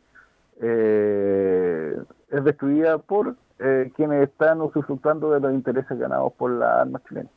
es 0.61 2.45
destruida 2.45 2.99
por 2.99 3.37
eh, 3.59 3.91
quienes 3.97 4.29
están 4.29 4.61
usufructando 4.61 5.31
de 5.31 5.41
los 5.41 5.53
intereses 5.53 5.99
ganados 5.99 6.33
por 6.35 6.50
las 6.50 6.81
armas 6.81 7.03
chilenas. 7.09 7.33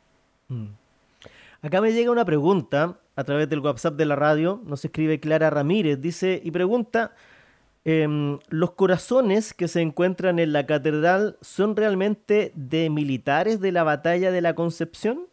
Mm. 0.48 0.66
Acá 1.62 1.80
me 1.80 1.92
llega 1.92 2.10
una 2.10 2.24
pregunta 2.24 2.96
a 3.14 3.24
través 3.24 3.48
del 3.48 3.60
WhatsApp 3.60 3.94
de 3.94 4.04
la 4.04 4.16
radio, 4.16 4.60
nos 4.64 4.84
escribe 4.84 5.20
Clara 5.20 5.50
Ramírez, 5.50 6.00
dice 6.00 6.40
y 6.42 6.50
pregunta, 6.50 7.12
em, 7.84 8.38
¿los 8.48 8.72
corazones 8.72 9.54
que 9.54 9.68
se 9.68 9.80
encuentran 9.80 10.38
en 10.38 10.52
la 10.52 10.66
catedral 10.66 11.36
son 11.40 11.76
realmente 11.76 12.52
de 12.54 12.90
militares 12.90 13.60
de 13.60 13.72
la 13.72 13.84
batalla 13.84 14.32
de 14.32 14.40
la 14.40 14.54
Concepción? 14.54 15.26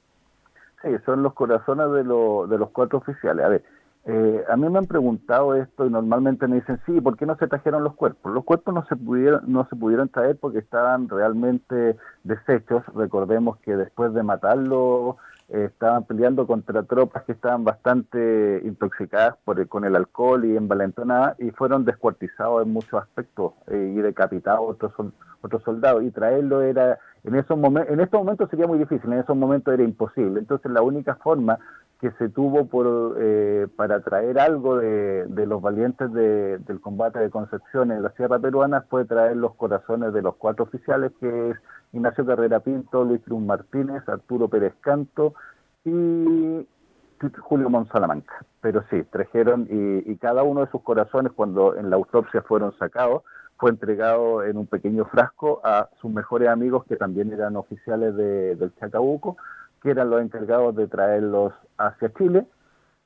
Sí, 0.81 0.89
son 1.05 1.23
los 1.23 1.33
corazones 1.33 1.91
de, 1.91 2.03
de 2.03 2.57
los 2.57 2.69
cuatro 2.71 2.99
oficiales. 2.99 3.45
A 3.45 3.49
ver, 3.49 3.63
eh, 4.05 4.43
a 4.49 4.55
mí 4.55 4.69
me 4.69 4.79
han 4.79 4.85
preguntado 4.85 5.55
esto 5.55 5.85
y 5.85 5.89
normalmente 5.89 6.47
me 6.47 6.55
dicen, 6.55 6.79
sí, 6.85 7.01
¿por 7.01 7.17
qué 7.17 7.25
no 7.25 7.35
se 7.37 7.47
trajeron 7.47 7.83
los 7.83 7.95
cuerpos? 7.95 8.33
Los 8.33 8.45
cuerpos 8.45 8.73
no 8.73 8.85
se 8.85 8.95
pudieron, 8.95 9.41
no 9.45 9.67
se 9.69 9.75
pudieron 9.75 10.09
traer 10.09 10.37
porque 10.37 10.59
estaban 10.59 11.09
realmente 11.09 11.97
deshechos. 12.23 12.83
Recordemos 12.95 13.57
que 13.57 13.75
después 13.75 14.13
de 14.13 14.23
matarlo 14.23 15.17
eh, 15.49 15.65
estaban 15.65 16.05
peleando 16.05 16.47
contra 16.47 16.83
tropas 16.83 17.23
que 17.23 17.33
estaban 17.33 17.63
bastante 17.63 18.61
intoxicadas 18.63 19.35
por 19.43 19.67
con 19.67 19.83
el 19.83 19.95
alcohol 19.95 20.45
y 20.45 20.55
envalentonadas 20.55 21.39
y 21.39 21.51
fueron 21.51 21.85
descuartizados 21.85 22.65
en 22.65 22.71
muchos 22.71 23.01
aspectos 23.01 23.53
eh, 23.67 23.93
y 23.95 23.99
decapitados 23.99 24.61
otros, 24.61 24.93
otros 25.41 25.61
soldados. 25.63 26.03
Y 26.03 26.11
traerlo 26.11 26.61
era, 26.61 26.99
en, 27.25 27.35
esos 27.35 27.57
momentos, 27.57 27.93
en 27.93 27.99
estos 27.99 28.21
momentos 28.21 28.49
sería 28.49 28.65
muy 28.65 28.79
difícil, 28.79 29.11
en 29.11 29.19
esos 29.19 29.35
momentos 29.35 29.73
era 29.73 29.83
imposible. 29.83 30.39
Entonces 30.39 30.71
la 30.71 30.81
única 30.81 31.15
forma 31.15 31.59
que 31.99 32.11
se 32.11 32.29
tuvo 32.29 32.67
por, 32.67 33.17
eh, 33.19 33.67
para 33.75 34.01
traer 34.01 34.39
algo 34.39 34.77
de, 34.77 35.25
de 35.25 35.45
los 35.45 35.61
valientes 35.61 36.11
del 36.13 36.79
combate 36.81 37.19
de 37.19 37.29
Concepción 37.29 37.91
en 37.91 38.01
la 38.01 38.11
Sierra 38.11 38.39
Peruana 38.39 38.85
fue 38.89 39.03
traer 39.03 39.35
los 39.35 39.53
corazones 39.55 40.13
de 40.13 40.21
los 40.21 40.35
cuatro 40.35 40.63
oficiales, 40.63 41.11
que 41.19 41.49
es 41.49 41.57
Ignacio 41.91 42.25
Carrera 42.25 42.61
Pinto, 42.61 43.03
Luis 43.03 43.21
Cruz 43.21 43.41
Martínez, 43.41 44.07
Arturo 44.07 44.47
Pérez 44.47 44.73
Canto 44.79 45.33
y 45.83 46.65
Julio 47.41 47.69
Monsalamanca. 47.69 48.45
Pero 48.61 48.83
sí, 48.89 49.03
trajeron 49.03 49.67
y, 49.69 50.09
y, 50.09 50.15
cada 50.15 50.43
uno 50.43 50.61
de 50.61 50.71
sus 50.71 50.81
corazones 50.81 51.33
cuando 51.33 51.75
en 51.75 51.89
la 51.89 51.97
autopsia 51.97 52.41
fueron 52.43 52.77
sacados 52.77 53.23
fue 53.57 53.71
entregado 53.71 54.43
en 54.43 54.57
un 54.57 54.67
pequeño 54.67 55.03
frasco 55.03 55.59
a 55.65 55.89
sus 55.99 56.09
mejores 56.09 56.47
amigos 56.47 56.85
que 56.85 56.95
también 56.95 57.33
eran 57.33 57.57
oficiales 57.57 58.15
de, 58.15 58.55
del 58.55 58.73
Chacabuco 58.75 59.35
que 59.81 59.91
eran 59.91 60.09
los 60.09 60.21
encargados 60.21 60.75
de 60.75 60.87
traerlos 60.87 61.53
hacia 61.77 62.13
Chile, 62.13 62.45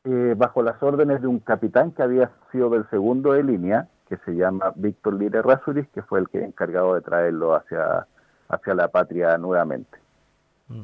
eh, 0.06 0.36
bajo 0.38 0.62
las 0.62 0.82
órdenes 0.82 1.22
de 1.22 1.28
un 1.28 1.40
capitán 1.40 1.92
que 1.92 2.04
había 2.04 2.32
sido 2.52 2.70
del 2.70 2.90
segundo 2.90 3.34
de 3.34 3.44
línea, 3.44 3.88
que 4.10 4.18
se 4.26 4.36
llama 4.36 4.74
Víctor 4.76 5.14
Lire 5.16 5.42
Rasuris, 5.42 5.88
que 5.94 6.02
fue 6.02 6.20
el 6.20 6.30
que 6.30 6.44
encargado 6.44 6.96
de 6.96 7.02
traerlo 7.02 7.56
hacia, 7.56 8.08
hacia 8.50 8.74
la 8.74 8.88
patria 8.90 9.38
nuevamente. 9.38 9.98
Mm. 10.68 10.84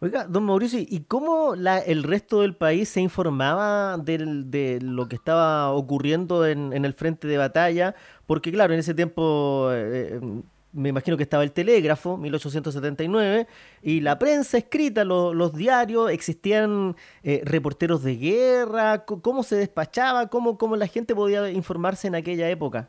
Oiga, 0.00 0.26
don 0.28 0.44
Mauricio, 0.44 0.78
¿y 0.80 1.00
cómo 1.08 1.56
la, 1.56 1.78
el 1.78 2.04
resto 2.04 2.42
del 2.42 2.54
país 2.54 2.88
se 2.88 3.00
informaba 3.00 3.96
de 3.98 4.78
lo 4.80 5.08
que 5.08 5.16
estaba 5.16 5.72
ocurriendo 5.72 6.46
en, 6.46 6.72
el 6.72 6.94
frente 6.94 7.26
de 7.26 7.36
batalla? 7.36 7.96
Porque 8.24 8.52
claro, 8.52 8.74
en 8.74 8.78
ese 8.78 8.94
tiempo 8.94 9.70
eh, 9.72 10.20
me 10.78 10.90
imagino 10.90 11.16
que 11.16 11.24
estaba 11.24 11.42
el 11.42 11.52
telégrafo, 11.52 12.16
1879, 12.16 13.46
y 13.82 14.00
la 14.00 14.18
prensa 14.18 14.58
escrita, 14.58 15.04
los 15.04 15.54
diarios, 15.54 16.10
existían 16.10 16.94
eh, 17.22 17.42
reporteros 17.44 18.02
de 18.02 18.16
guerra, 18.16 19.04
cómo 19.04 19.42
se 19.42 19.56
despachaba, 19.56 20.28
cómo, 20.28 20.56
cómo 20.56 20.76
la 20.76 20.86
gente 20.86 21.14
podía 21.14 21.50
informarse 21.50 22.08
en 22.08 22.14
aquella 22.14 22.48
época. 22.48 22.88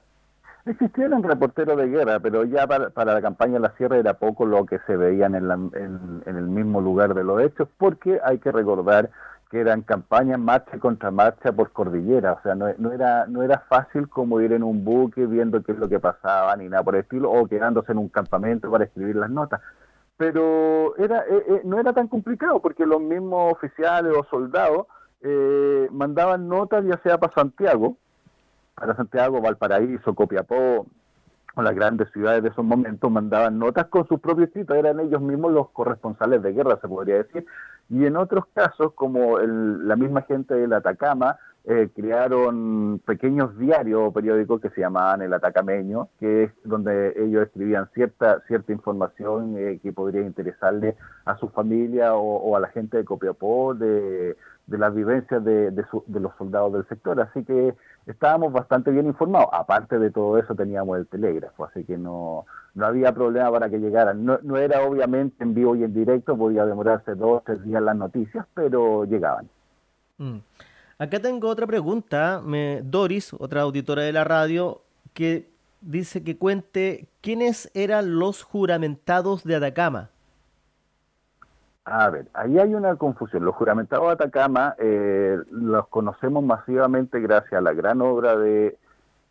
Existieron 0.65 1.23
reporteros 1.23 1.77
de 1.77 1.87
guerra, 1.87 2.19
pero 2.19 2.43
ya 2.43 2.67
para, 2.67 3.13
la 3.13 3.21
campaña 3.21 3.53
de 3.53 3.61
la 3.61 3.75
sierra 3.75 3.97
era 3.97 4.13
poco 4.13 4.45
lo 4.45 4.65
que 4.65 4.77
se 4.85 4.95
veían 4.95 5.33
en, 5.33 5.49
en 6.25 6.35
el 6.35 6.47
mismo 6.47 6.81
lugar 6.81 7.15
de 7.15 7.23
los 7.23 7.41
hechos, 7.41 7.67
porque 7.77 8.19
hay 8.23 8.37
que 8.37 8.51
recordar 8.51 9.09
que 9.49 9.59
eran 9.59 9.81
campañas 9.81 10.39
marcha 10.39 10.77
contra 10.77 11.09
marcha 11.09 11.51
por 11.51 11.71
cordillera, 11.71 12.33
o 12.33 12.41
sea, 12.43 12.53
no, 12.53 12.67
era 12.91 13.25
no 13.25 13.41
era 13.41 13.59
fácil 13.67 14.07
como 14.07 14.39
ir 14.41 14.53
en 14.53 14.61
un 14.61 14.85
buque 14.85 15.25
viendo 15.25 15.63
qué 15.63 15.71
es 15.71 15.79
lo 15.79 15.89
que 15.89 15.99
pasaba 15.99 16.55
ni 16.55 16.69
nada 16.69 16.83
por 16.83 16.95
el 16.95 17.01
estilo, 17.01 17.31
o 17.31 17.47
quedándose 17.47 17.91
en 17.91 17.97
un 17.97 18.09
campamento 18.09 18.69
para 18.69 18.83
escribir 18.85 19.15
las 19.15 19.29
notas. 19.31 19.59
Pero 20.17 20.95
era 20.97 21.21
eh, 21.21 21.45
eh, 21.47 21.61
no 21.63 21.79
era 21.79 21.93
tan 21.93 22.07
complicado 22.07 22.61
porque 22.61 22.85
los 22.85 23.01
mismos 23.01 23.53
oficiales 23.53 24.13
o 24.15 24.23
soldados 24.25 24.85
eh, 25.21 25.87
mandaban 25.91 26.47
notas 26.47 26.85
ya 26.85 26.99
sea 27.01 27.17
para 27.17 27.33
Santiago, 27.33 27.97
para 28.75 28.95
Santiago, 28.95 29.41
Valparaíso, 29.41 30.13
Copiapó, 30.13 30.85
o 31.55 31.61
las 31.61 31.75
grandes 31.75 32.11
ciudades 32.11 32.43
de 32.43 32.49
esos 32.49 32.63
momentos 32.63 33.11
mandaban 33.11 33.59
notas 33.59 33.87
con 33.87 34.07
sus 34.07 34.19
propios 34.19 34.47
escritos, 34.47 34.77
eran 34.77 34.99
ellos 34.99 35.21
mismos 35.21 35.51
los 35.51 35.69
corresponsales 35.69 36.41
de 36.41 36.53
guerra, 36.53 36.77
se 36.81 36.87
podría 36.87 37.17
decir, 37.17 37.45
y 37.89 38.05
en 38.05 38.17
otros 38.17 38.45
casos, 38.53 38.93
como 38.93 39.39
la 39.39 39.95
misma 39.95 40.21
gente 40.23 40.53
del 40.53 40.73
Atacama, 40.73 41.37
eh, 41.71 41.87
crearon 41.95 42.99
pequeños 43.05 43.55
diarios 43.59 44.01
o 44.03 44.11
periódicos 44.11 44.59
que 44.59 44.71
se 44.71 44.81
llamaban 44.81 45.21
el 45.21 45.31
Atacameño, 45.31 46.09
que 46.19 46.45
es 46.45 46.51
donde 46.63 47.13
ellos 47.15 47.43
escribían 47.43 47.87
cierta 47.93 48.41
cierta 48.47 48.71
información 48.71 49.55
eh, 49.55 49.79
que 49.83 49.93
podría 49.93 50.23
interesarle 50.23 50.95
a 51.25 51.37
su 51.37 51.47
familia 51.49 52.15
o, 52.15 52.55
a 52.55 52.59
la 52.59 52.69
gente 52.69 52.97
de 52.97 53.05
Copiapó 53.05 53.75
de, 53.75 54.35
de 54.65 54.77
las 54.79 54.95
vivencias 54.95 55.45
de, 55.45 55.69
de, 55.69 56.19
los 56.19 56.35
soldados 56.39 56.73
del 56.73 56.87
sector. 56.87 57.21
Así 57.21 57.43
que 57.43 57.75
estábamos 58.07 58.51
bastante 58.51 58.89
bien 58.89 59.05
informados. 59.05 59.49
Aparte 59.53 59.99
de 59.99 60.09
todo 60.09 60.39
eso 60.39 60.55
teníamos 60.55 60.97
el 60.97 61.05
telégrafo, 61.05 61.65
así 61.65 61.83
que 61.83 61.99
no, 61.99 62.47
no 62.73 62.85
había 62.87 63.13
problema 63.13 63.51
para 63.51 63.69
que 63.69 63.77
llegaran. 63.77 64.25
No, 64.25 64.39
no 64.41 64.57
era 64.57 64.81
obviamente 64.81 65.43
en 65.43 65.53
vivo 65.53 65.75
y 65.75 65.83
en 65.83 65.93
directo, 65.93 66.35
podía 66.35 66.65
demorarse 66.65 67.13
dos 67.13 67.41
o 67.41 67.43
tres 67.45 67.63
días 67.63 67.83
las 67.83 67.95
noticias, 67.95 68.47
pero 68.55 69.05
llegaban. 69.05 69.47
Mm. 70.17 70.39
Acá 71.01 71.21
tengo 71.21 71.47
otra 71.47 71.65
pregunta, 71.65 72.41
me, 72.43 72.81
Doris, 72.83 73.33
otra 73.39 73.61
auditora 73.61 74.01
de 74.01 74.11
la 74.11 74.25
radio, 74.25 74.81
que 75.13 75.49
dice 75.79 76.25
que 76.25 76.37
cuente 76.37 77.07
quiénes 77.21 77.71
eran 77.73 78.19
los 78.19 78.43
juramentados 78.43 79.45
de 79.45 79.55
Atacama. 79.55 80.09
A 81.85 82.09
ver, 82.09 82.27
ahí 82.33 82.59
hay 82.59 82.75
una 82.75 82.97
confusión. 82.97 83.45
Los 83.45 83.55
juramentados 83.55 84.07
de 84.07 84.13
Atacama 84.13 84.75
eh, 84.77 85.37
los 85.49 85.87
conocemos 85.87 86.43
masivamente 86.43 87.21
gracias 87.21 87.53
a 87.53 87.61
la 87.61 87.71
gran 87.71 88.01
obra 88.01 88.35
de 88.35 88.77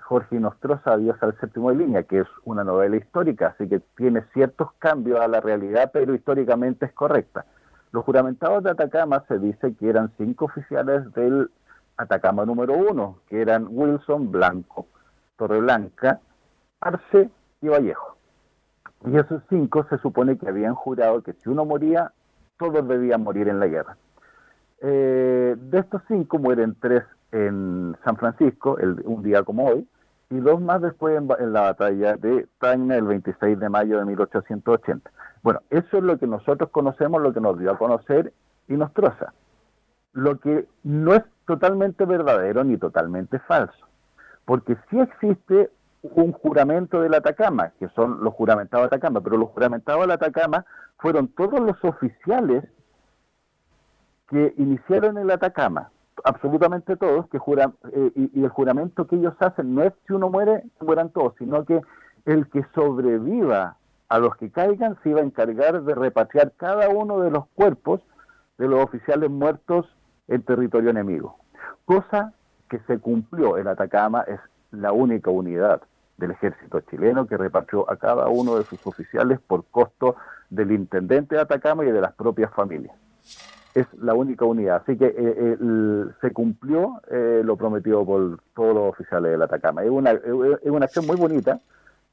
Jorge 0.01 0.41
Nostroza, 0.41 0.97
Dios 0.97 1.19
al 1.21 1.39
séptimo 1.39 1.69
de 1.69 1.77
línea, 1.77 2.03
que 2.05 2.21
es 2.21 2.29
una 2.47 2.65
novela 2.65 2.97
histórica, 2.97 3.49
así 3.49 3.69
que 3.69 3.81
tiene 3.95 4.25
ciertos 4.33 4.73
cambios 4.79 5.21
a 5.21 5.29
la 5.29 5.43
realidad, 5.43 5.91
pero 5.93 6.15
históricamente 6.15 6.87
es 6.87 6.93
correcta. 6.95 7.45
Los 7.93 8.05
juramentados 8.05 8.65
de 8.65 8.71
Atacama 8.71 9.23
se 9.29 9.39
dice 9.39 9.75
que 9.75 9.89
eran 9.89 10.13
cinco 10.17 10.47
oficiales 10.47 11.13
del 11.13 11.51
Atacama 11.99 12.47
número 12.47 12.75
uno, 12.75 13.19
que 13.29 13.43
eran 13.43 13.67
Wilson, 13.69 14.31
Blanco, 14.31 14.87
Torreblanca, 15.37 16.21
Arce 16.81 17.29
y 17.61 17.69
Vallejo. 17.69 18.17
Y 19.05 19.17
esos 19.17 19.43
cinco 19.49 19.85
se 19.91 19.99
supone 19.99 20.39
que 20.39 20.49
habían 20.49 20.75
jurado 20.75 21.23
que 21.23 21.35
si 21.35 21.51
uno 21.51 21.65
moría, 21.65 22.13
todos 22.57 22.87
debían 22.89 23.23
morir 23.23 23.49
en 23.49 23.61
la 23.61 23.67
guerra. 23.67 23.97
Eh, 24.81 25.57
de 25.59 25.79
estos 25.79 26.03
cinco 26.09 26.39
mueren 26.39 26.77
tres 26.81 27.05
en 27.33 27.97
San 28.05 28.17
Francisco, 28.17 28.79
un 29.05 29.23
día 29.23 29.43
como 29.43 29.67
hoy, 29.67 29.87
y 30.31 30.37
dos 30.37 30.61
más 30.61 30.83
después 30.83 31.17
en, 31.17 31.53
la 31.53 31.63
batalla 31.63 32.17
de 32.17 32.47
Tacna 32.59 32.97
el 32.97 33.05
26 33.05 33.59
de 33.59 33.69
mayo 33.69 33.99
de 33.99 34.05
1880. 34.05 35.11
Bueno, 35.43 35.61
eso 35.71 35.99
es 35.99 36.03
lo 36.03 36.19
que 36.19 36.27
nosotros 36.27 36.71
conocemos, 36.71 37.23
lo 37.23 37.33
que 37.33 37.41
nos 37.41 37.59
dio 37.59 37.73
a 37.73 37.79
conocer 37.79 38.33
y 38.69 38.75
nos 38.75 38.93
troza. 38.93 39.33
Lo 40.19 40.41
que 40.41 40.67
no 40.83 41.15
es 41.15 41.23
totalmente 41.47 42.05
verdadero 42.05 42.65
ni 42.65 42.77
totalmente 42.77 43.39
falso, 43.39 43.87
porque 44.45 44.77
sí 44.91 44.99
existe 44.99 45.71
un 46.03 46.33
juramento 46.33 47.01
del 47.01 47.15
Atacama, 47.15 47.71
que 47.79 47.89
son 47.91 48.25
los 48.25 48.35
juramentados 48.35 48.91
de 48.91 48.97
Atacama, 48.97 49.21
pero 49.21 49.37
los 49.37 49.51
juramentados 49.51 50.01
del 50.01 50.11
Atacama 50.11 50.67
fueron 50.97 51.29
todos 51.29 51.61
los 51.61 51.77
oficiales 51.85 52.65
que 54.29 54.55
iniciaron 54.57 55.19
el 55.19 55.31
Atacama, 55.31 55.93
absolutamente 56.25 56.97
todos, 56.97 57.29
que 57.29 57.39
juran, 57.39 57.75
eh, 57.93 58.11
y, 58.17 58.43
el 58.43 58.49
juramento 58.49 59.07
que 59.07 59.15
ellos 59.15 59.35
hacen 59.39 59.73
no 59.73 59.85
es 59.85 59.93
si 60.09 60.15
uno 60.15 60.31
muere, 60.31 60.65
mueran 60.81 61.11
todos, 61.11 61.35
sino 61.39 61.65
que 61.65 61.81
el 62.25 62.49
que 62.49 62.67
sobreviva 62.75 63.77
a 64.09 64.19
los 64.19 64.35
que 64.35 64.51
caigan 64.51 64.99
se 65.05 65.11
iba 65.11 65.21
a 65.21 65.25
encargar 65.25 65.81
de 65.85 65.95
repatriar 65.95 66.55
cada 66.57 66.89
uno 66.89 67.21
de 67.21 67.31
los 67.31 67.47
cuerpos 67.55 68.01
de 68.59 68.67
los 68.67 68.83
oficiales 68.83 69.31
muertos 69.31 69.87
en 70.29 70.43
territorio 70.43 70.91
enemigo. 70.91 71.37
Cosa 71.85 72.33
que 72.69 72.79
se 72.81 72.99
cumplió 72.99 73.59
en 73.59 73.67
Atacama, 73.67 74.23
es 74.23 74.41
la 74.71 74.93
única 74.93 75.31
unidad 75.31 75.83
del 76.19 76.33
ejército 76.33 76.81
chileno 76.83 77.27
que 77.27 77.37
repatrió 77.37 77.91
a 77.91 77.97
cada 77.97 78.29
uno 78.29 78.57
de 78.57 78.65
sus 78.65 78.87
oficiales 78.87 79.41
por 79.41 79.65
costo 79.67 80.17
del 80.51 80.73
intendente 80.73 81.35
de 81.35 81.41
Atacama 81.41 81.85
y 81.85 81.91
de 81.91 82.01
las 82.01 82.13
propias 82.13 82.53
familias 82.53 82.95
es 83.75 83.87
la 84.01 84.15
única 84.15 84.45
unidad. 84.45 84.83
Así 84.83 84.97
que 84.97 85.07
eh, 85.07 85.15
eh, 85.17 86.05
se 86.21 86.33
cumplió 86.33 87.01
eh, 87.11 87.43
lo 87.45 87.57
prometido 87.57 88.05
por 88.05 88.41
todos 88.55 88.75
los 88.75 88.91
oficiales 88.91 89.33
del 89.33 89.43
Atacama. 89.43 89.85
Es 89.85 89.91
una, 89.91 90.11
es 90.11 90.71
una 90.71 90.87
acción 90.87 91.07
muy 91.07 91.17
bonita, 91.17 91.61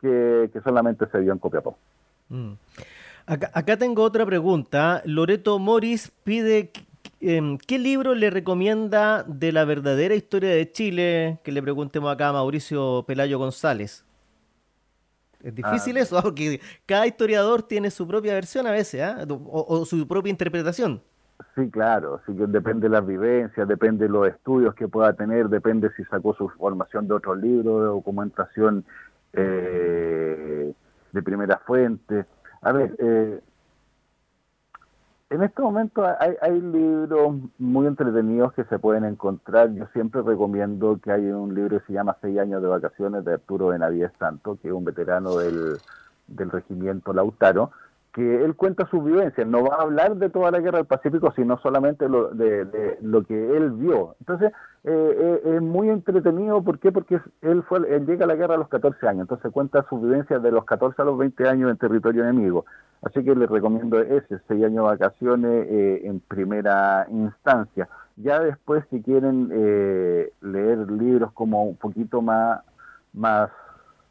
que, 0.01 0.49
solamente 0.63 1.08
se 1.08 1.19
dio 1.19 1.32
en 1.32 1.39
Copiapó. 1.39 1.78
Mm. 2.30 2.54
Acá, 3.25 3.49
acá, 3.54 3.78
tengo 3.78 4.04
otra 4.04 4.25
pregunta. 4.25 5.01
Loreto 5.06 5.58
Morris 5.58 6.12
pide 6.23 6.71
em, 7.30 7.58
¿qué 7.58 7.80
libro 7.80 8.16
le 8.16 8.30
recomienda 8.30 9.24
de 9.24 9.52
la 9.52 9.66
verdadera 9.66 10.16
historia 10.16 10.50
de 10.50 10.72
Chile? 10.72 11.40
Que 11.44 11.52
le 11.52 11.62
preguntemos 11.62 12.12
acá 12.12 12.30
a 12.30 12.34
Mauricio 12.34 13.04
Pelayo 13.08 13.40
González. 13.40 14.06
Es 15.42 15.54
difícil 15.54 15.98
ah. 15.98 16.00
eso, 16.02 16.22
porque 16.24 16.60
cada 16.86 17.06
historiador 17.06 17.64
tiene 17.64 17.92
su 17.92 18.08
propia 18.08 18.34
versión 18.34 18.66
a 18.66 18.72
veces, 18.72 19.02
¿ah? 19.02 19.26
o, 19.30 19.86
su 19.86 20.08
propia 20.08 20.32
interpretación. 20.32 21.02
Sí, 21.54 21.70
claro, 21.70 22.22
sí 22.26 22.34
que 22.34 22.48
depende 22.48 22.88
de 22.88 22.90
las 22.90 23.06
vivencias, 23.06 23.68
depende 23.68 24.06
de 24.06 24.10
los 24.10 24.28
estudios 24.28 24.74
que 24.74 24.88
pueda 24.88 25.14
tener, 25.14 25.50
depende 25.50 25.92
si 25.96 26.04
sacó 26.06 26.34
su 26.34 26.50
formación 26.50 27.08
de 27.08 27.14
otros 27.14 27.38
libros, 27.38 27.82
de 27.82 27.88
documentación 27.88 28.86
eh, 29.34 30.74
de 31.12 31.22
primera 31.22 31.60
fuente. 31.60 32.26
A 32.62 32.72
ver, 32.72 32.96
eh, 32.98 33.40
en 35.36 35.43
este 35.43 35.62
momento 35.62 36.06
hay, 36.19 36.36
hay, 36.41 36.62
libros 36.62 37.36
muy 37.60 37.88
entretenidos 37.88 38.54
que 38.54 38.63
se 38.65 38.80
pueden 38.80 39.06
encontrar. 39.06 39.74
Yo 39.74 39.86
siempre 39.93 40.21
recomiendo 40.21 41.00
que 41.02 41.12
hay 41.12 41.26
un 41.28 41.54
libro 41.54 41.80
que 41.80 41.86
se 41.86 41.93
llama 41.93 42.17
Seis 42.21 42.39
años 42.39 42.62
de 42.62 42.67
vacaciones 42.67 43.26
de 43.26 43.34
Arturo 43.34 43.67
Benavides 43.67 44.12
Santo, 44.17 44.58
que 44.62 44.69
es 44.69 44.74
un 44.74 44.86
veterano 44.86 45.38
del, 45.38 45.78
del 46.28 46.52
regimiento 46.52 47.13
Lautaro, 47.13 47.71
que 48.15 48.45
él 48.45 48.56
cuenta 48.56 48.88
sus 48.89 49.04
vivencias, 49.04 49.45
no 49.45 49.62
va 49.62 49.75
a 49.75 49.82
hablar 49.82 50.15
de 50.15 50.30
toda 50.30 50.49
la 50.49 50.62
guerra 50.62 50.78
del 50.78 50.88
Pacífico, 50.88 51.34
sino 51.36 51.58
solamente 51.58 52.08
lo, 52.08 52.30
de, 52.30 52.97
lo 53.01 53.23
que 53.23 53.58
él 53.58 53.71
vio. 53.71 54.15
Entonces, 54.21 54.54
eh, 54.86 55.41
eh, 55.45 55.56
es 55.56 55.62
muy 55.62 55.89
entretenido, 55.89 56.63
¿por 56.63 56.80
qué? 56.80 56.93
Porque 56.93 57.19
él, 57.41 57.62
fue, 57.63 57.80
él 57.93 58.06
llega 58.06 58.23
a 58.23 58.28
la 58.30 58.36
guerra 58.36 58.56
a 58.56 58.58
los 58.58 58.69
14 58.69 59.06
años, 59.06 59.23
entonces 59.23 59.51
cuenta 59.51 59.86
sus 59.89 60.01
vivencias 60.01 60.41
de 60.41 60.49
los 60.49 60.63
14 60.63 61.01
a 61.01 61.06
los 61.06 61.17
20 61.17 61.45
años 61.49 61.69
en 61.69 61.75
territorio 61.75 62.23
enemigo. 62.23 62.65
Así 63.01 63.21
que 63.21 63.36
les 63.36 63.49
recomiendo 63.49 63.99
ese, 63.99 64.39
6 64.47 64.63
años 64.63 64.75
de 64.86 64.97
vacaciones 64.97 65.67
eh, 65.69 66.01
en 66.06 66.21
primera 66.21 67.08
instancia. 67.12 67.89
Ya 68.15 68.39
después, 68.39 68.86
si 68.91 69.01
quieren 69.01 69.49
leer 70.39 70.89
libros 70.89 71.34
como 71.34 71.65
un 71.65 71.75
poquito 71.75 72.21
más, 72.21 72.62
más 73.12 73.49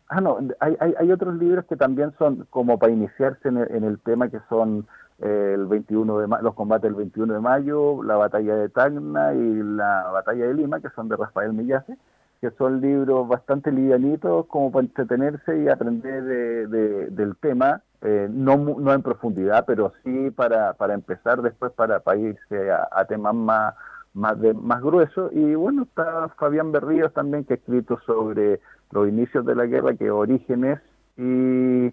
Ah, 0.08 0.20
no, 0.20 0.38
hay, 0.60 0.76
hay, 0.78 1.10
otros 1.10 1.34
libros 1.36 1.64
que 1.64 1.76
también 1.76 2.12
son 2.18 2.46
como 2.50 2.78
para 2.78 2.92
iniciarse 2.92 3.48
en 3.48 3.56
el, 3.56 3.98
tema, 4.00 4.28
que 4.28 4.38
son 4.50 4.86
eh, 5.20 5.52
el 5.54 5.66
21 5.66 6.18
de 6.18 6.28
los 6.42 6.54
combates 6.54 6.82
del 6.82 6.94
21 6.94 7.32
de 7.32 7.40
mayo, 7.40 8.02
la 8.02 8.16
batalla 8.16 8.54
de 8.54 8.68
Tacna 8.68 9.32
y 9.32 9.62
la 9.62 10.10
batalla 10.12 10.46
de 10.46 10.54
Lima, 10.54 10.80
que 10.80 10.90
son 10.90 11.08
de 11.08 11.16
Rafael 11.16 11.54
Millace, 11.54 11.96
que 12.42 12.50
son 12.52 12.82
libros 12.82 13.26
bastante 13.26 13.72
livianitos 13.72 14.44
como 14.46 14.70
para 14.70 14.84
entretenerse 14.84 15.58
y 15.58 15.68
aprender 15.68 16.22
de, 16.22 17.10
del 17.10 17.36
tema, 17.36 17.80
eh, 18.02 18.28
no, 18.30 18.58
no 18.58 18.92
en 18.92 19.02
profundidad, 19.02 19.64
pero 19.66 19.94
sí 20.04 20.30
para, 20.30 20.74
para 20.74 20.92
empezar 20.92 21.40
después 21.40 21.72
para, 21.72 22.00
para 22.00 22.18
irse 22.18 22.70
a, 22.70 23.04
temas 23.06 23.34
más 23.34 23.74
más, 24.12 24.40
de, 24.40 24.54
más 24.54 24.80
gruesos. 24.80 25.32
Y 25.32 25.54
bueno, 25.54 25.82
está 25.82 26.28
Fabián 26.38 26.70
Berríos 26.70 27.12
también, 27.12 27.44
que 27.44 27.54
ha 27.54 27.56
escrito 27.56 27.98
sobre 28.06 28.60
los 28.94 29.08
inicios 29.08 29.44
de 29.44 29.56
la 29.56 29.66
guerra, 29.66 29.94
que 29.94 30.10
orígenes 30.10 30.80
y 31.16 31.92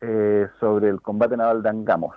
eh, 0.00 0.48
sobre 0.60 0.88
el 0.88 1.02
combate 1.02 1.36
naval 1.36 1.62
de 1.62 1.68
Angamos. 1.68 2.14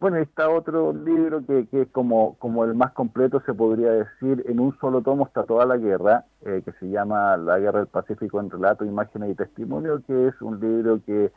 Bueno, 0.00 0.16
está 0.16 0.50
otro 0.50 0.92
libro 0.92 1.46
que, 1.46 1.68
que 1.68 1.82
es 1.82 1.88
como, 1.90 2.36
como 2.40 2.64
el 2.64 2.74
más 2.74 2.90
completo, 2.90 3.40
se 3.46 3.54
podría 3.54 3.92
decir, 3.92 4.44
en 4.48 4.58
un 4.58 4.76
solo 4.80 5.00
tomo 5.00 5.26
está 5.26 5.44
toda 5.44 5.64
la 5.64 5.76
guerra, 5.76 6.24
eh, 6.44 6.62
que 6.64 6.72
se 6.72 6.90
llama 6.90 7.36
La 7.36 7.60
Guerra 7.60 7.78
del 7.78 7.86
Pacífico 7.86 8.40
en 8.40 8.50
Relato, 8.50 8.84
Imágenes 8.84 9.30
y 9.30 9.34
Testimonio, 9.36 10.02
que 10.04 10.26
es 10.26 10.42
un 10.42 10.58
libro 10.58 11.00
que 11.06 11.30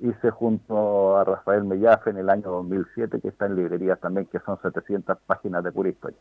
hice 0.00 0.30
junto 0.30 1.16
a 1.16 1.24
Rafael 1.24 1.64
Mellafe 1.64 2.10
en 2.10 2.18
el 2.18 2.28
año 2.28 2.50
2007, 2.50 3.22
que 3.22 3.28
está 3.28 3.46
en 3.46 3.56
librerías 3.56 3.98
también, 4.00 4.26
que 4.26 4.38
son 4.40 4.60
700 4.60 5.16
páginas 5.24 5.64
de 5.64 5.72
pura 5.72 5.88
historia. 5.88 6.18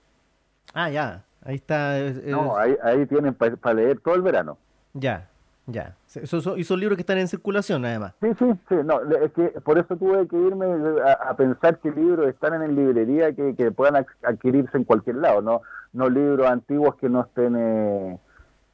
Ah, 0.73 0.89
ya, 0.89 1.25
ahí 1.43 1.55
está. 1.55 1.99
No, 2.27 2.55
ahí, 2.55 2.77
ahí 2.81 3.05
tienen 3.07 3.33
para 3.33 3.73
leer 3.73 3.99
todo 3.99 4.15
el 4.15 4.21
verano. 4.21 4.57
Ya, 4.93 5.27
ya, 5.71 5.95
eso, 6.15 6.57
y 6.57 6.63
son 6.63 6.79
libros 6.79 6.97
que 6.97 7.01
están 7.01 7.17
en 7.17 7.27
circulación 7.27 7.85
además. 7.85 8.13
Sí, 8.21 8.27
sí, 8.37 8.45
sí, 8.67 8.75
no, 8.83 9.01
es 9.01 9.31
que 9.33 9.47
por 9.61 9.77
eso 9.77 9.95
tuve 9.95 10.27
que 10.27 10.37
irme 10.37 10.65
a, 11.03 11.35
pensar 11.35 11.79
que 11.79 11.91
libros 11.91 12.27
están 12.27 12.61
en 12.61 12.75
librería 12.75 13.33
que, 13.33 13.55
que, 13.55 13.71
puedan 13.71 14.05
adquirirse 14.23 14.77
en 14.77 14.83
cualquier 14.83 15.17
lado, 15.17 15.41
no 15.41 15.61
no 15.93 16.09
libros 16.09 16.47
antiguos 16.47 16.95
que 16.95 17.09
no 17.09 17.21
estén 17.21 17.55
eh, 17.55 18.19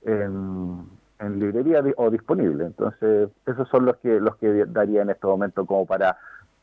en, 0.03 0.85
en, 1.19 1.39
librería 1.39 1.81
o 1.97 2.09
disponibles. 2.09 2.67
Entonces, 2.67 3.29
esos 3.45 3.67
son 3.69 3.85
los 3.85 3.97
que 3.97 4.19
los 4.19 4.35
que 4.37 4.65
daría 4.65 5.01
en 5.01 5.09
este 5.09 5.27
momento 5.27 5.65
como 5.65 5.85
para 5.85 6.17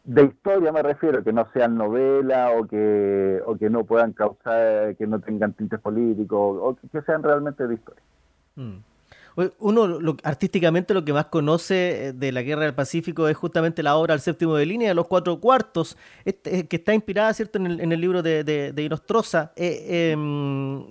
de 0.04 0.24
historia 0.24 0.72
me 0.72 0.82
refiero, 0.82 1.22
que 1.22 1.32
no 1.32 1.46
sean 1.52 1.76
novelas 1.76 2.52
o 2.58 2.66
que 2.66 3.40
o 3.46 3.56
que 3.56 3.70
no 3.70 3.84
puedan 3.84 4.12
causar 4.12 4.96
que 4.96 5.06
no 5.06 5.20
tengan 5.20 5.52
tintes 5.52 5.80
políticos 5.80 6.58
o 6.60 6.76
que 6.90 7.02
sean 7.02 7.22
realmente 7.22 7.66
de 7.66 7.74
historia. 7.74 8.02
Mm. 8.56 8.78
Uno 9.58 9.98
artísticamente 10.24 10.92
lo 10.92 11.04
que 11.04 11.12
más 11.12 11.26
conoce 11.26 12.08
eh, 12.08 12.12
de 12.12 12.32
la 12.32 12.42
Guerra 12.42 12.62
del 12.62 12.74
Pacífico 12.74 13.28
es 13.28 13.36
justamente 13.36 13.82
la 13.82 13.96
obra 13.96 14.14
El 14.14 14.20
séptimo 14.20 14.56
de 14.56 14.66
línea, 14.66 14.92
Los 14.92 15.06
cuatro 15.06 15.40
cuartos, 15.40 15.96
este, 16.24 16.58
eh, 16.58 16.68
que 16.68 16.76
está 16.76 16.92
inspirada 16.92 17.32
cierto 17.32 17.58
en 17.58 17.92
el, 17.92 18.00
libro 18.00 18.22
de, 18.22 18.44
de, 18.44 18.82
Inostroza. 18.82 19.52
Eh, 19.56 20.12
em, 20.12 20.84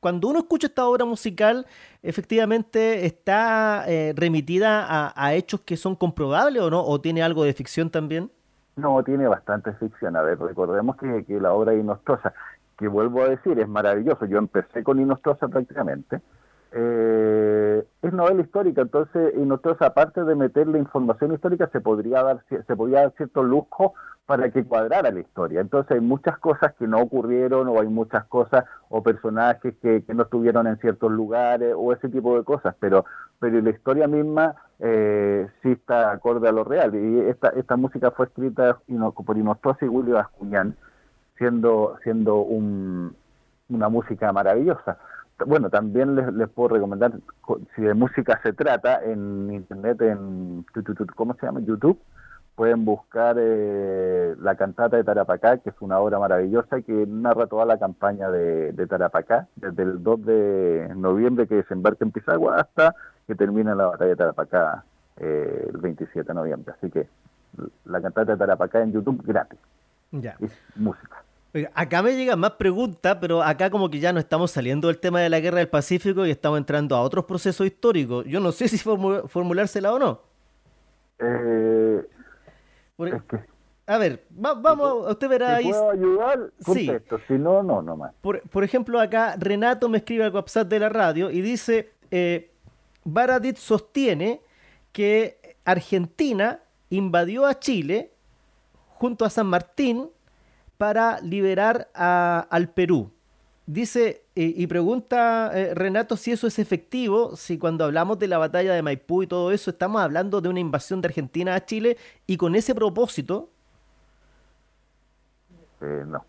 cuando 0.00 0.28
uno 0.28 0.38
escucha 0.38 0.66
esta 0.66 0.86
obra 0.86 1.04
musical, 1.04 1.66
efectivamente 2.02 3.06
está 3.06 3.86
remitida 4.14 5.12
a, 5.16 5.34
hechos 5.34 5.60
que 5.62 5.78
son 5.78 5.96
comprobables 5.96 6.62
o 6.62 6.70
no, 6.70 6.84
o 6.84 7.00
tiene 7.00 7.22
algo 7.22 7.44
de 7.44 7.54
ficción 7.54 7.88
también. 7.88 8.30
No, 8.76 9.02
tiene 9.02 9.26
bastante 9.26 9.72
ficción. 9.74 10.14
A 10.16 10.22
ver, 10.22 10.38
recordemos 10.38 10.96
que, 10.96 11.24
que 11.24 11.40
la 11.40 11.54
obra 11.54 11.72
de 11.72 11.80
Inostroza, 11.80 12.34
que 12.76 12.86
vuelvo 12.86 13.22
a 13.22 13.28
decir, 13.30 13.58
es 13.58 13.68
maravilloso. 13.68 14.26
Yo 14.26 14.36
empecé 14.36 14.84
con 14.84 15.00
Inostroza 15.00 15.48
prácticamente 15.48 16.20
eh, 16.76 17.86
es 18.02 18.12
novela 18.12 18.42
histórica, 18.42 18.82
entonces, 18.82 19.32
y 19.36 19.40
nosotros 19.40 19.80
aparte 19.80 20.24
de 20.24 20.34
meterle 20.34 20.78
información 20.80 21.32
histórica, 21.32 21.68
se 21.68 21.80
podría 21.80 22.22
dar 22.24 22.44
se 22.48 22.76
podría 22.76 23.02
dar 23.02 23.12
cierto 23.16 23.44
lujo 23.44 23.94
para 24.26 24.50
que 24.50 24.64
cuadrara 24.64 25.12
la 25.12 25.20
historia. 25.20 25.60
Entonces 25.60 25.92
hay 25.92 26.00
muchas 26.00 26.36
cosas 26.38 26.74
que 26.74 26.88
no 26.88 26.98
ocurrieron, 26.98 27.68
o 27.68 27.80
hay 27.80 27.86
muchas 27.86 28.24
cosas 28.24 28.64
o 28.88 29.02
personajes 29.04 29.74
que, 29.80 30.02
que 30.02 30.14
no 30.14 30.24
estuvieron 30.24 30.66
en 30.66 30.78
ciertos 30.78 31.12
lugares, 31.12 31.74
o 31.76 31.92
ese 31.92 32.08
tipo 32.08 32.36
de 32.36 32.42
cosas, 32.42 32.74
pero, 32.80 33.04
pero 33.38 33.60
la 33.60 33.70
historia 33.70 34.08
misma 34.08 34.56
eh, 34.80 35.46
sí 35.62 35.72
está 35.72 36.10
acorde 36.10 36.48
a 36.48 36.52
lo 36.52 36.64
real. 36.64 36.92
Y 36.94 37.20
esta, 37.20 37.50
esta 37.50 37.76
música 37.76 38.10
fue 38.10 38.26
escrita 38.26 38.78
por 39.24 39.38
Inostrosa 39.38 39.84
y 39.84 39.88
Willy 39.88 40.10
Bascuñán, 40.10 40.76
siendo, 41.38 41.98
siendo 42.02 42.38
un, 42.38 43.14
una 43.68 43.88
música 43.88 44.32
maravillosa 44.32 44.98
bueno, 45.46 45.70
también 45.70 46.14
les, 46.14 46.48
puedo 46.48 46.74
recomendar, 46.74 47.12
si 47.74 47.82
de 47.82 47.94
música 47.94 48.40
se 48.42 48.52
trata, 48.52 49.02
en 49.04 49.52
internet, 49.52 50.00
en 50.02 50.64
¿cómo 51.14 51.34
se 51.34 51.46
llama? 51.46 51.60
YouTube, 51.60 51.98
pueden 52.54 52.84
buscar 52.84 53.36
eh, 53.38 54.36
la 54.40 54.54
cantata 54.54 54.96
de 54.96 55.04
Tarapacá, 55.04 55.58
que 55.58 55.70
es 55.70 55.76
una 55.80 55.98
obra 55.98 56.18
maravillosa 56.18 56.82
que 56.82 57.06
narra 57.06 57.46
toda 57.46 57.64
la 57.64 57.78
campaña 57.78 58.30
de, 58.30 58.86
Tarapacá, 58.86 59.48
desde 59.56 59.82
el 59.82 60.02
2 60.02 60.24
de 60.24 60.92
noviembre 60.94 61.48
que 61.48 61.56
desembarca 61.56 62.04
en 62.04 62.12
Pisagua 62.12 62.60
hasta 62.60 62.94
que 63.26 63.34
termina 63.34 63.74
la 63.74 63.86
batalla 63.86 64.10
de 64.10 64.16
Tarapacá 64.16 64.84
eh, 65.16 65.70
el 65.72 65.78
27 65.78 66.28
de 66.28 66.34
noviembre. 66.34 66.74
Así 66.76 66.90
que 66.90 67.08
la 67.86 68.00
cantata 68.00 68.32
de 68.32 68.38
Tarapacá 68.38 68.82
en 68.82 68.92
YouTube 68.92 69.22
gratis. 69.24 69.58
Ya. 70.12 70.36
Es 70.40 70.52
música. 70.76 71.24
Acá 71.72 72.02
me 72.02 72.16
llegan 72.16 72.40
más 72.40 72.52
preguntas, 72.52 73.16
pero 73.20 73.40
acá 73.40 73.70
como 73.70 73.88
que 73.88 74.00
ya 74.00 74.12
no 74.12 74.18
estamos 74.18 74.50
saliendo 74.50 74.88
del 74.88 74.98
tema 74.98 75.20
de 75.20 75.28
la 75.28 75.38
guerra 75.38 75.58
del 75.58 75.68
Pacífico 75.68 76.26
y 76.26 76.30
estamos 76.30 76.58
entrando 76.58 76.96
a 76.96 77.00
otros 77.00 77.26
procesos 77.26 77.64
históricos. 77.66 78.24
Yo 78.26 78.40
no 78.40 78.50
sé 78.50 78.66
si 78.66 78.76
formulársela 78.78 79.92
o 79.92 79.98
no. 79.98 80.20
Eh, 81.20 82.02
a 83.86 83.98
ver, 83.98 84.24
vamos, 84.30 85.10
usted 85.10 85.28
verá 85.28 85.56
ahí. 85.56 85.68
puedo 85.68 85.90
ayudar? 85.90 86.50
Sí. 86.58 86.90
Si 87.28 87.34
no, 87.34 87.62
no, 87.62 87.82
no 87.82 87.96
más. 87.96 88.12
Por, 88.20 88.64
ejemplo, 88.64 88.98
acá 88.98 89.36
Renato 89.38 89.88
me 89.88 89.98
escribe 89.98 90.24
al 90.24 90.34
WhatsApp 90.34 90.68
de 90.68 90.80
la 90.80 90.88
radio 90.88 91.30
y 91.30 91.40
dice, 91.40 91.92
eh, 92.10 92.50
Baradit 93.04 93.58
sostiene 93.58 94.40
que 94.90 95.56
Argentina 95.64 96.60
invadió 96.90 97.46
a 97.46 97.58
Chile 97.58 98.10
junto 98.88 99.24
a 99.24 99.30
San 99.30 99.46
Martín 99.46 100.08
para 100.78 101.20
liberar 101.20 101.88
al 101.94 102.68
Perú. 102.70 103.10
Dice 103.66 104.24
y 104.34 104.66
pregunta 104.66 105.50
eh, 105.54 105.74
Renato 105.74 106.16
si 106.16 106.32
eso 106.32 106.46
es 106.46 106.58
efectivo, 106.58 107.36
si 107.36 107.56
cuando 107.56 107.84
hablamos 107.84 108.18
de 108.18 108.28
la 108.28 108.36
batalla 108.36 108.74
de 108.74 108.82
Maipú 108.82 109.22
y 109.22 109.26
todo 109.26 109.52
eso, 109.52 109.70
estamos 109.70 110.02
hablando 110.02 110.40
de 110.40 110.48
una 110.48 110.60
invasión 110.60 111.00
de 111.00 111.08
Argentina 111.08 111.54
a 111.54 111.64
Chile 111.64 111.96
y 112.26 112.36
con 112.36 112.56
ese 112.56 112.74
propósito. 112.74 113.48
Eh, 115.80 116.04
no, 116.06 116.24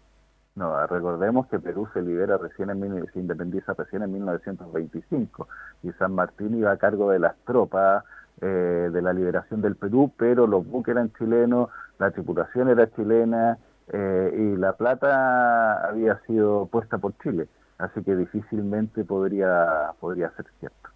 no, 0.55 0.87
recordemos 0.87 1.47
que 1.47 1.59
Perú 1.59 1.89
se 1.93 2.01
libera 2.01 2.37
recién 2.37 2.69
en 2.69 3.05
se 3.11 3.19
independiza 3.19 3.73
recién 3.73 4.03
en 4.03 4.13
1925 4.13 5.47
y 5.83 5.91
San 5.93 6.13
Martín 6.13 6.57
iba 6.57 6.71
a 6.71 6.77
cargo 6.77 7.09
de 7.09 7.19
las 7.19 7.35
tropas 7.45 8.05
eh, 8.41 8.89
de 8.91 9.01
la 9.01 9.11
liberación 9.13 9.61
del 9.61 9.75
Perú, 9.75 10.11
pero 10.15 10.47
los 10.47 10.65
buques 10.65 10.93
eran 10.93 11.11
chilenos, 11.17 11.69
la 11.99 12.11
tripulación 12.11 12.69
era 12.69 12.89
chilena 12.91 13.57
eh, 13.93 14.33
y 14.35 14.57
la 14.57 14.73
plata 14.73 15.87
había 15.87 16.19
sido 16.27 16.67
puesta 16.67 16.97
por 16.97 17.17
Chile, 17.19 17.47
así 17.77 18.01
que 18.03 18.15
difícilmente 18.15 19.03
podría, 19.03 19.91
podría 19.99 20.29
ser 20.31 20.45
cierto. 20.59 20.89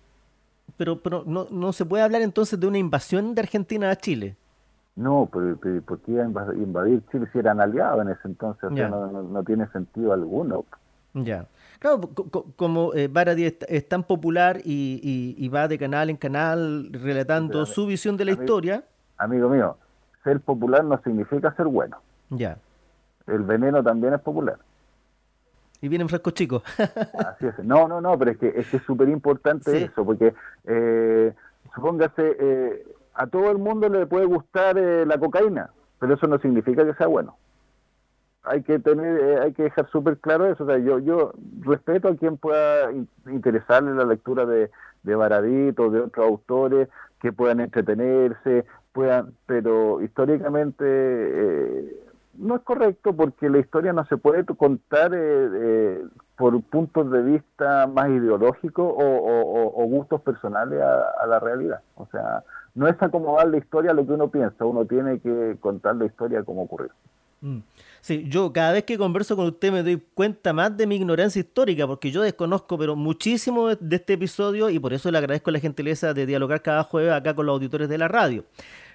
Pero, 0.78 1.00
pero 1.00 1.24
no, 1.26 1.48
no 1.52 1.74
se 1.74 1.86
puede 1.86 2.04
hablar 2.04 2.22
entonces 2.22 2.60
de 2.60 2.68
una 2.68 2.78
invasión 2.78 3.36
de 3.36 3.42
Argentina 3.42 3.90
a 3.90 3.96
Chile. 3.96 4.38
No, 4.96 5.30
pero, 5.32 5.56
¿por 5.86 6.00
qué 6.00 6.12
iba 6.12 6.24
a 6.24 6.54
invadir 6.56 7.02
Chile 7.12 7.28
si 7.32 7.40
eran 7.40 7.62
aliados 7.62 8.02
en 8.02 8.10
ese 8.10 8.28
entonces? 8.28 8.70
O 8.70 8.76
sea, 8.76 8.90
no, 8.90 9.24
no, 9.24 9.44
tiene 9.44 9.66
sentido 9.68 10.12
alguno. 10.12 10.66
Ya. 11.14 11.46
Claro, 11.80 12.02
como 12.58 12.94
eh, 12.94 13.10
es, 13.68 13.88
tan 13.88 14.04
popular 14.04 14.60
y, 14.64 15.50
va 15.54 15.70
de 15.70 15.78
canal 15.78 16.10
en 16.10 16.18
canal 16.18 16.90
relatando 16.92 17.66
su 17.66 17.86
visión 17.86 18.18
de 18.18 18.26
la 18.26 18.32
historia. 18.32 18.84
Amigo 19.18 19.48
mío, 19.48 19.78
ser 20.24 20.42
popular 20.42 20.84
no 20.84 21.02
significa 21.02 21.54
ser 21.56 21.68
bueno. 21.68 21.98
Ya. 22.30 22.58
El 23.30 23.44
veneno 23.44 23.84
también 23.84 24.14
es 24.14 24.22
popular. 24.22 24.58
Y 25.82 25.88
vienen 25.88 26.10
frascos 26.10 26.34
chicos. 26.34 26.64
Así 26.78 27.48
es. 27.48 27.60
No, 27.64 27.88
no, 27.88 28.02
no, 28.02 28.18
pero 28.18 28.32
es 28.32 28.38
que 28.38 28.54
es 28.56 28.68
súper 28.86 29.08
importante 29.10 29.84
eso, 29.84 30.04
porque 30.04 30.34
eh, 30.66 31.34
supóngase, 31.74 32.36
eh, 32.40 32.86
a 33.14 33.28
todo 33.28 33.52
el 33.52 33.58
mundo 33.58 33.90
le 33.90 34.06
puede 34.06 34.26
gustar 34.26 34.78
eh, 34.78 35.06
la 35.06 35.18
cocaína, 35.18 35.72
pero 36.00 36.14
eso 36.14 36.28
no 36.28 36.40
significa 36.40 36.86
que 36.86 36.94
sea 36.94 37.08
bueno. 37.08 37.38
Hay 38.44 38.64
que 38.64 38.80
tener, 38.80 39.20
eh, 39.20 39.40
hay 39.42 39.54
que 39.54 39.64
dejar 39.64 39.90
súper 39.90 40.18
claro 40.18 40.46
eso. 40.46 40.64
O 40.64 40.68
sea, 40.68 40.78
yo, 40.78 41.00
yo 41.00 41.34
respeto 41.60 42.08
a 42.08 42.16
quien 42.16 42.38
pueda 42.38 42.92
interesarle 43.28 43.94
la 43.94 44.06
lectura 44.06 44.46
de, 44.46 44.72
de 45.04 45.16
Baradito, 45.16 45.90
de 45.90 46.02
otros 46.02 46.26
autores 46.26 46.88
que 47.20 47.34
puedan 47.34 47.60
entretenerse, 47.60 48.66
puedan, 48.94 49.34
pero 49.46 50.02
históricamente 50.02 50.86
eh, 50.86 52.04
no 52.40 52.56
es 52.56 52.62
correcto 52.62 53.14
porque 53.14 53.50
la 53.50 53.60
historia 53.60 53.94
no 53.94 54.06
se 54.06 54.18
puede 54.18 54.46
contar 54.46 55.12
por 56.38 56.62
puntos 56.64 57.12
de 57.12 57.22
vista 57.22 57.86
más 57.88 58.10
ideológicos 58.10 58.94
o, 58.98 59.86
gustos 59.86 60.22
personales 60.22 60.82
a, 60.82 61.24
a, 61.24 61.28
la 61.28 61.40
realidad. 61.40 61.82
O 61.96 62.06
sea, 62.08 62.44
no 62.76 62.88
es 62.88 63.02
acomodar 63.02 63.48
la 63.50 63.58
historia 63.58 63.92
a 63.92 63.94
lo 63.94 64.06
que 64.06 64.14
uno 64.14 64.30
piensa, 64.30 64.66
uno 64.66 64.86
tiene 64.86 65.20
que 65.20 65.58
contar 65.60 65.98
la 65.98 66.06
historia 66.06 66.44
como 66.44 66.64
ocurrió. 66.64 66.92
Mm. 67.42 67.60
Sí, 68.02 68.26
yo 68.30 68.52
cada 68.54 68.74
vez 68.74 68.84
que 68.84 68.98
converso 68.98 69.36
con 69.36 69.46
usted 69.46 69.72
me 69.72 69.84
doy 69.84 70.02
cuenta 70.14 70.54
más 70.54 70.76
de 70.76 70.88
mi 70.88 70.96
ignorancia 70.96 71.40
histórica, 71.40 71.86
porque 71.86 72.12
yo 72.12 72.22
desconozco 72.22 72.78
pero 72.78 72.96
muchísimo 72.96 73.68
de 73.76 73.96
este 73.96 74.14
episodio 74.14 74.70
y 74.70 74.80
por 74.80 74.94
eso 74.94 75.12
le 75.12 75.18
agradezco 75.18 75.52
la 75.52 75.60
gentileza 75.60 76.14
de 76.14 76.26
dialogar 76.26 76.62
cada 76.62 76.84
jueves 76.84 77.12
acá 77.14 77.34
con 77.34 77.46
los 77.46 77.54
auditores 77.54 77.90
de 77.90 77.98
la 77.98 78.08
radio. 78.08 78.44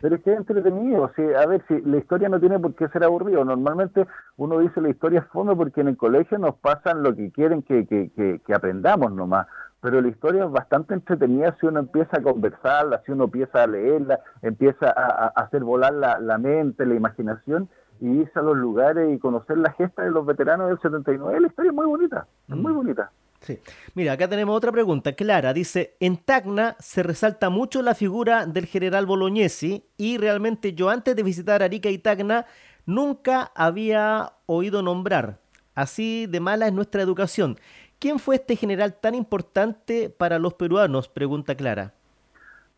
Pero 0.01 0.17
es 0.17 0.23
que 0.23 0.33
es 0.33 0.39
entretenido, 0.39 1.11
a 1.39 1.47
ver, 1.47 1.65
si 1.69 1.81
la 1.83 1.99
historia 1.99 2.29
no 2.29 2.39
tiene 2.39 2.59
por 2.59 2.75
qué 2.75 2.89
ser 2.89 3.05
aburrido. 3.05 3.45
Normalmente 3.45 4.07
uno 4.37 4.59
dice 4.59 4.81
la 4.81 4.91
historia 4.91 5.21
es 5.21 5.27
fondo 5.27 5.57
porque 5.57 5.81
en 5.81 5.89
el 5.89 5.97
colegio 5.97 6.39
nos 6.39 6.57
pasan 6.57 7.03
lo 7.03 7.15
que 7.15 7.31
quieren 7.31 7.63
que, 7.63 7.87
que, 7.87 8.11
que, 8.15 8.41
que 8.47 8.55
aprendamos 8.55 9.13
nomás 9.13 9.47
pero 9.85 10.01
la 10.01 10.09
historia 10.09 10.47
es 10.47 10.51
bastante 10.51 10.95
entretenida 10.95 11.55
si 11.61 11.67
uno 11.67 11.81
empieza 11.81 12.17
a 12.17 12.23
conversarla, 12.23 13.03
si 13.05 13.13
uno 13.13 13.25
empieza 13.25 13.65
a 13.65 13.67
leerla, 13.67 14.19
empieza 14.41 14.87
a, 14.87 15.27
hacer 15.37 15.63
volar 15.63 15.93
la, 15.93 16.39
mente, 16.39 16.87
la 16.87 16.95
imaginación 16.95 17.69
y 18.01 18.09
irse 18.09 18.39
a 18.39 18.43
los 18.43 18.57
lugares 18.57 19.15
y 19.15 19.19
conocer 19.19 19.59
la 19.59 19.73
gesta 19.73 20.03
de 20.03 20.11
los 20.11 20.27
veteranos 20.27 20.69
del 20.69 20.81
79. 20.81 21.41
La 21.41 21.47
historia 21.49 21.71
es 21.71 21.75
muy 21.75 21.87
bonita, 21.87 22.27
es 22.49 22.57
muy 22.57 22.73
mm. 22.73 22.77
bonita. 22.77 23.11
Sí. 23.41 23.59
Mira, 23.95 24.13
acá 24.13 24.27
tenemos 24.27 24.57
otra 24.57 24.73
pregunta. 24.73 25.13
Clara 25.13 25.53
dice, 25.53 25.97
en 26.01 26.17
Tacna 26.17 26.77
se 26.79 27.03
resalta 27.03 27.51
mucho 27.51 27.83
la 27.83 27.95
figura 27.95 28.47
del 28.47 28.67
general 28.67 29.05
Bolognesi 29.05 29.85
y 29.99 30.17
realmente 30.17 30.73
yo 30.73 30.89
antes 30.89 31.15
de 31.15 31.23
visitar 31.23 31.63
Arica 31.63 31.91
y 31.91 31.99
Tacna 31.99 32.47
nunca 32.87 33.53
había 33.55 34.33
oído 34.47 34.83
nombrar. 34.83 35.41
Así 35.75 36.27
de 36.27 36.41
mala 36.41 36.69
es 36.69 36.73
nuestra 36.73 37.03
educación. 37.03 37.59
¿Quién 37.99 38.19
fue 38.19 38.37
este 38.37 38.57
general 38.57 38.95
tan 39.01 39.15
importante 39.15 40.09
para 40.09 40.39
los 40.39 40.55
peruanos? 40.55 41.09
Pregunta 41.09 41.55
Clara. 41.55 41.95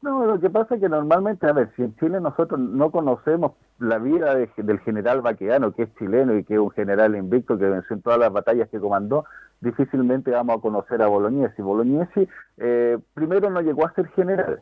No, 0.03 0.27
lo 0.27 0.39
que 0.39 0.51
pasa 0.51 0.75
es 0.75 0.81
que 0.81 0.89
normalmente, 0.89 1.47
a 1.47 1.53
ver, 1.53 1.71
si 1.75 1.83
en 1.83 1.97
Chile 1.97 2.21
nosotros 2.21 2.61
no 2.61 2.91
conocemos 2.91 3.53
la 3.79 3.99
vida 3.99 4.35
del 4.35 4.79
general 4.81 5.23
Baqueano, 5.23 5.73
que 5.73 5.85
es 5.85 5.95
chileno 5.97 6.37
y 6.37 6.45
que 6.45 6.55
es 6.55 6.61
un 6.61 6.71
general 6.71 7.17
invicto 7.17 7.59
que 7.59 7.67
venció 7.67 7.97
en 7.97 8.03
todas 8.03 8.19
las 8.19 8.33
batallas 8.33 8.69
que 8.69 8.79
comandó, 8.79 9.25
difícilmente 9.61 10.31
vamos 10.31 10.59
a 10.59 10.61
conocer 10.61 11.03
a 11.03 11.07
Bolognesi. 11.07 11.63
Bolognesi 11.63 12.29
eh, 12.59 12.99
primero 13.15 13.51
no 13.51 13.63
llegó 13.63 13.87
a 13.87 13.95
ser 13.95 14.07
general, 14.09 14.61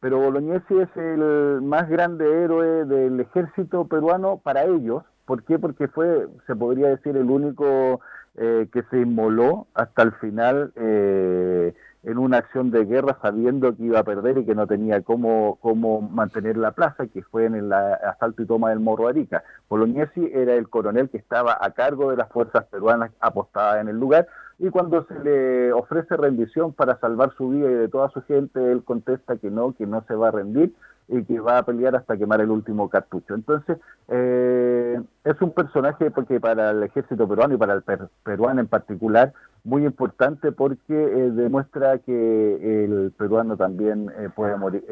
pero 0.00 0.18
Bolognesi 0.18 0.78
es 0.78 0.96
el 0.96 1.60
más 1.62 1.88
grande 1.88 2.44
héroe 2.44 2.84
del 2.84 3.20
ejército 3.20 3.86
peruano 3.86 4.38
para 4.38 4.64
ellos. 4.64 5.02
¿Por 5.26 5.42
qué? 5.44 5.58
Porque 5.58 5.88
fue, 5.88 6.28
se 6.46 6.56
podría 6.56 6.88
decir, 6.88 7.16
el 7.16 7.30
único 7.30 8.00
eh, 8.36 8.68
que 8.72 8.82
se 8.84 9.00
inmoló 9.00 9.66
hasta 9.74 10.02
el 10.02 10.12
final 10.12 10.72
eh, 10.76 11.74
en 12.02 12.18
una 12.18 12.38
acción 12.38 12.70
de 12.70 12.84
guerra 12.84 13.18
sabiendo 13.20 13.76
que 13.76 13.84
iba 13.84 13.98
a 13.98 14.04
perder 14.04 14.38
y 14.38 14.46
que 14.46 14.54
no 14.54 14.66
tenía 14.66 15.02
cómo, 15.02 15.58
cómo 15.60 16.00
mantener 16.00 16.56
la 16.56 16.72
plaza, 16.72 17.06
que 17.06 17.22
fue 17.22 17.44
en 17.44 17.54
el 17.54 17.72
asalto 17.72 18.42
y 18.42 18.46
toma 18.46 18.70
del 18.70 18.80
Morro 18.80 19.08
Arica. 19.08 19.42
Bolognesi 19.68 20.30
era 20.32 20.54
el 20.54 20.68
coronel 20.68 21.10
que 21.10 21.18
estaba 21.18 21.58
a 21.60 21.70
cargo 21.72 22.10
de 22.10 22.16
las 22.16 22.28
fuerzas 22.30 22.64
peruanas 22.66 23.10
apostadas 23.20 23.82
en 23.82 23.88
el 23.88 23.98
lugar 23.98 24.28
y 24.58 24.70
cuando 24.70 25.04
se 25.06 25.18
le 25.20 25.72
ofrece 25.72 26.16
rendición 26.16 26.72
para 26.72 26.98
salvar 26.98 27.32
su 27.36 27.48
vida 27.50 27.70
y 27.70 27.74
de 27.74 27.88
toda 27.88 28.10
su 28.10 28.22
gente, 28.22 28.72
él 28.72 28.84
contesta 28.84 29.36
que 29.36 29.50
no, 29.50 29.72
que 29.72 29.86
no 29.86 30.04
se 30.06 30.14
va 30.14 30.28
a 30.28 30.32
rendir 30.32 30.74
y 31.10 31.24
que 31.24 31.40
va 31.40 31.58
a 31.58 31.64
pelear 31.64 31.96
hasta 31.96 32.16
quemar 32.16 32.40
el 32.40 32.50
último 32.50 32.88
cartucho. 32.88 33.34
Entonces, 33.34 33.78
eh, 34.08 35.00
es 35.24 35.42
un 35.42 35.50
personaje 35.52 36.10
porque 36.10 36.40
para 36.40 36.70
el 36.70 36.82
ejército 36.84 37.28
peruano 37.28 37.54
y 37.54 37.56
para 37.58 37.74
el 37.74 37.82
peruano 38.22 38.60
en 38.60 38.68
particular, 38.68 39.32
muy 39.64 39.84
importante 39.84 40.52
porque 40.52 40.94
eh, 40.94 41.30
demuestra 41.32 41.98
que 41.98 42.84
el 42.84 43.12
peruano 43.16 43.56
también 43.56 44.10
eh, 44.18 44.28
puede 44.34 44.56
morir, 44.56 44.84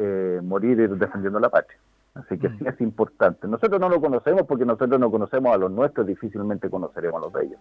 morir 0.43 0.89
defendiendo 0.97 1.39
la 1.39 1.49
patria. 1.49 1.79
Así 2.15 2.37
que 2.37 2.49
sí 2.49 2.63
mm. 2.63 2.67
es 2.67 2.81
importante. 2.81 3.47
Nosotros 3.47 3.79
no 3.79 3.87
lo 3.87 4.01
conocemos 4.01 4.43
porque 4.43 4.65
nosotros 4.65 4.99
no 4.99 5.09
conocemos 5.09 5.53
a 5.53 5.57
los 5.57 5.71
nuestros, 5.71 6.05
difícilmente 6.05 6.69
conoceremos 6.69 7.21
a 7.21 7.25
los 7.25 7.33
de 7.33 7.45
ellos. 7.45 7.59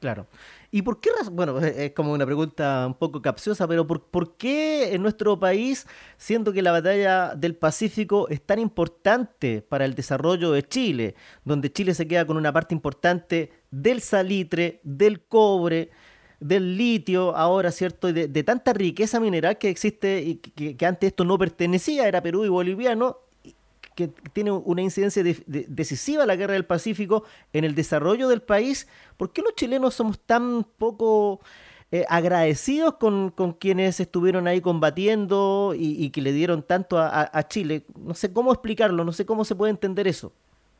Claro. 0.00 0.26
¿Y 0.70 0.82
por 0.82 1.00
qué 1.00 1.10
Bueno, 1.32 1.58
es 1.58 1.92
como 1.92 2.12
una 2.12 2.26
pregunta 2.26 2.84
un 2.86 2.94
poco 2.94 3.22
capciosa, 3.22 3.66
pero 3.68 3.86
¿por, 3.86 4.04
¿por, 4.04 4.36
qué 4.36 4.94
en 4.94 5.02
nuestro 5.02 5.38
país, 5.38 5.86
siendo 6.16 6.52
que 6.52 6.62
la 6.62 6.72
batalla 6.72 7.34
del 7.34 7.56
Pacífico 7.56 8.28
es 8.28 8.42
tan 8.42 8.58
importante 8.58 9.62
para 9.62 9.84
el 9.84 9.94
desarrollo 9.94 10.52
de 10.52 10.62
Chile, 10.62 11.14
donde 11.44 11.72
Chile 11.72 11.94
se 11.94 12.08
queda 12.08 12.26
con 12.26 12.36
una 12.36 12.52
parte 12.52 12.74
importante 12.74 13.52
del 13.70 14.00
salitre, 14.00 14.80
del 14.82 15.22
cobre, 15.24 15.90
del 16.40 16.76
litio, 16.76 17.34
ahora, 17.36 17.70
¿cierto? 17.70 18.12
De, 18.12 18.28
de 18.28 18.42
tanta 18.42 18.72
riqueza 18.72 19.20
mineral 19.20 19.58
que 19.58 19.70
existe 19.70 20.20
y 20.22 20.36
que, 20.36 20.76
que 20.76 20.86
antes 20.86 21.08
esto 21.08 21.24
no 21.24 21.38
pertenecía, 21.38 22.08
era 22.08 22.22
Perú 22.22 22.44
y 22.44 22.48
boliviano, 22.48 23.25
que 23.96 24.08
tiene 24.34 24.52
una 24.52 24.82
incidencia 24.82 25.24
decisiva 25.24 26.26
la 26.26 26.36
guerra 26.36 26.52
del 26.52 26.66
Pacífico 26.66 27.24
en 27.54 27.64
el 27.64 27.74
desarrollo 27.74 28.28
del 28.28 28.42
país, 28.42 28.86
¿por 29.16 29.32
qué 29.32 29.40
los 29.40 29.54
chilenos 29.54 29.94
somos 29.94 30.20
tan 30.20 30.64
poco 30.64 31.40
eh, 31.90 32.04
agradecidos 32.10 32.96
con, 32.96 33.30
quienes 33.58 33.98
estuvieron 33.98 34.46
ahí 34.46 34.60
combatiendo 34.60 35.72
y, 35.74 36.10
que 36.10 36.20
le 36.20 36.32
dieron 36.32 36.62
tanto 36.62 36.98
a, 37.00 37.48
Chile? 37.48 37.86
No 37.98 38.12
sé 38.12 38.32
cómo 38.32 38.52
explicarlo, 38.52 39.02
no 39.02 39.12
sé 39.12 39.24
cómo 39.24 39.46
se 39.46 39.56
puede 39.56 39.70
entender 39.70 40.06
eso. 40.06 40.30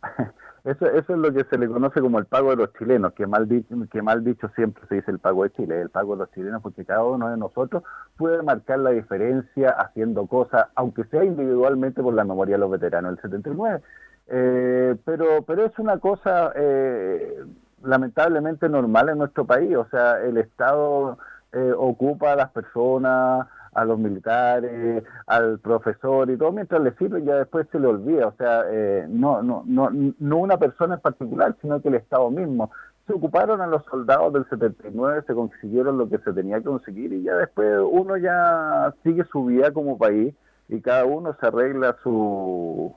Eso, 0.67 0.85
eso 0.87 1.13
es 1.13 1.19
lo 1.21 1.33
que 1.33 1.45
se 1.45 1.59
le 1.59 1.69
conoce 1.69 2.01
como 2.01 2.19
el 2.19 2.25
pago 2.25 2.51
de 2.51 2.57
los 2.57 2.73
chilenos, 2.73 3.13
que 3.13 3.25
mal, 3.25 3.49
dicho, 3.49 3.73
que 3.89 4.03
mal 4.03 4.25
dicho 4.25 4.51
siempre 4.57 4.83
se 4.89 4.97
dice 4.97 5.13
el 5.13 5.21
pago 5.21 5.45
de 5.45 5.53
Chile, 5.53 5.81
el 5.81 5.91
pago 5.91 6.15
de 6.15 6.25
los 6.25 6.33
chilenos, 6.33 6.61
porque 6.61 6.85
cada 6.85 7.05
uno 7.05 7.31
de 7.31 7.37
nosotros 7.37 7.85
puede 8.17 8.43
marcar 8.43 8.81
la 8.81 8.91
diferencia 8.91 9.71
haciendo 9.71 10.27
cosas, 10.27 10.67
aunque 10.75 11.05
sea 11.05 11.25
individualmente 11.25 12.03
por 12.03 12.15
la 12.15 12.25
memoria 12.25 12.57
de 12.57 12.59
los 12.59 12.71
veteranos 12.73 13.13
del 13.13 13.23
79. 13.23 13.81
Eh, 14.27 14.97
pero, 15.05 15.43
pero 15.43 15.67
es 15.67 15.79
una 15.79 15.99
cosa 15.99 16.51
eh, 16.57 17.45
lamentablemente 17.85 18.69
normal 18.69 19.09
en 19.11 19.19
nuestro 19.19 19.45
país, 19.45 19.77
o 19.77 19.87
sea, 19.89 20.21
el 20.21 20.37
Estado 20.37 21.17
eh, 21.53 21.73
ocupa 21.79 22.33
a 22.33 22.37
las 22.37 22.51
personas, 22.51 23.47
a 23.77 23.85
los 23.85 23.99
militares, 23.99 25.05
al 25.27 25.59
profesor 25.59 26.31
y 26.31 26.39
todo, 26.39 26.51
mientras 26.51 26.81
le 26.81 26.95
sirve 26.95 27.23
ya 27.23 27.37
después 27.37 27.67
se 27.71 27.79
le 27.79 27.87
olvida, 27.87 28.29
o 28.29 28.33
sea, 28.37 28.63
eh, 28.71 29.07
no, 29.07 29.43
no, 29.43 29.63
no, 29.67 29.91
no 30.19 30.37
una 30.39 30.57
persona 30.57 30.95
en 30.95 31.01
particular, 31.01 31.55
sino 31.61 31.81
que 31.83 31.89
el 31.89 31.97
Estado 31.97 32.31
mismo. 32.31 32.71
Se 33.07 33.13
ocuparon 33.13 33.61
a 33.61 33.67
los 33.67 33.85
soldados 33.85 34.33
del 34.33 34.49
79, 34.49 35.25
se 35.27 35.35
consiguieron 35.35 35.99
lo 35.99 36.09
que 36.09 36.19
se 36.19 36.33
tenía 36.33 36.57
que 36.59 36.65
conseguir 36.65 37.13
y 37.13 37.23
ya 37.23 37.37
después 37.37 37.79
uno 37.89 38.17
ya 38.17 38.95
sigue 39.05 39.25
su 39.25 39.45
vida 39.45 39.71
como 39.71 39.99
país 39.99 40.35
y 40.69 40.81
cada 40.81 41.05
uno 41.05 41.37
se 41.39 41.47
arregla 41.47 41.97
su, 42.03 42.97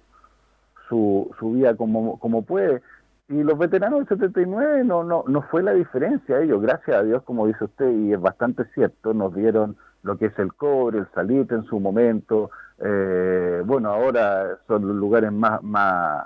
su, 0.87 1.29
su 1.37 1.51
vida 1.51 1.75
como, 1.75 2.17
como 2.19 2.43
puede. 2.43 2.81
Y 3.27 3.43
los 3.43 3.59
veteranos 3.59 3.99
del 3.99 4.07
79 4.07 4.85
no, 4.85 5.03
no, 5.03 5.25
no 5.27 5.41
fue 5.43 5.61
la 5.61 5.73
diferencia 5.73 6.39
ellos, 6.39 6.61
gracias 6.61 6.97
a 6.97 7.03
Dios, 7.03 7.21
como 7.23 7.45
dice 7.45 7.65
usted, 7.65 7.91
y 7.91 8.13
es 8.13 8.19
bastante 8.19 8.63
cierto, 8.73 9.13
nos 9.13 9.35
dieron 9.35 9.75
lo 10.03 10.17
que 10.17 10.27
es 10.27 10.39
el 10.39 10.53
cobre, 10.53 10.99
el 10.99 11.07
salitre 11.13 11.57
en 11.57 11.65
su 11.65 11.79
momento, 11.79 12.51
eh, 12.79 13.61
bueno, 13.65 13.89
ahora 13.91 14.57
son 14.67 14.87
los 14.87 14.95
lugares 14.95 15.31
más, 15.31 15.61
más 15.63 16.23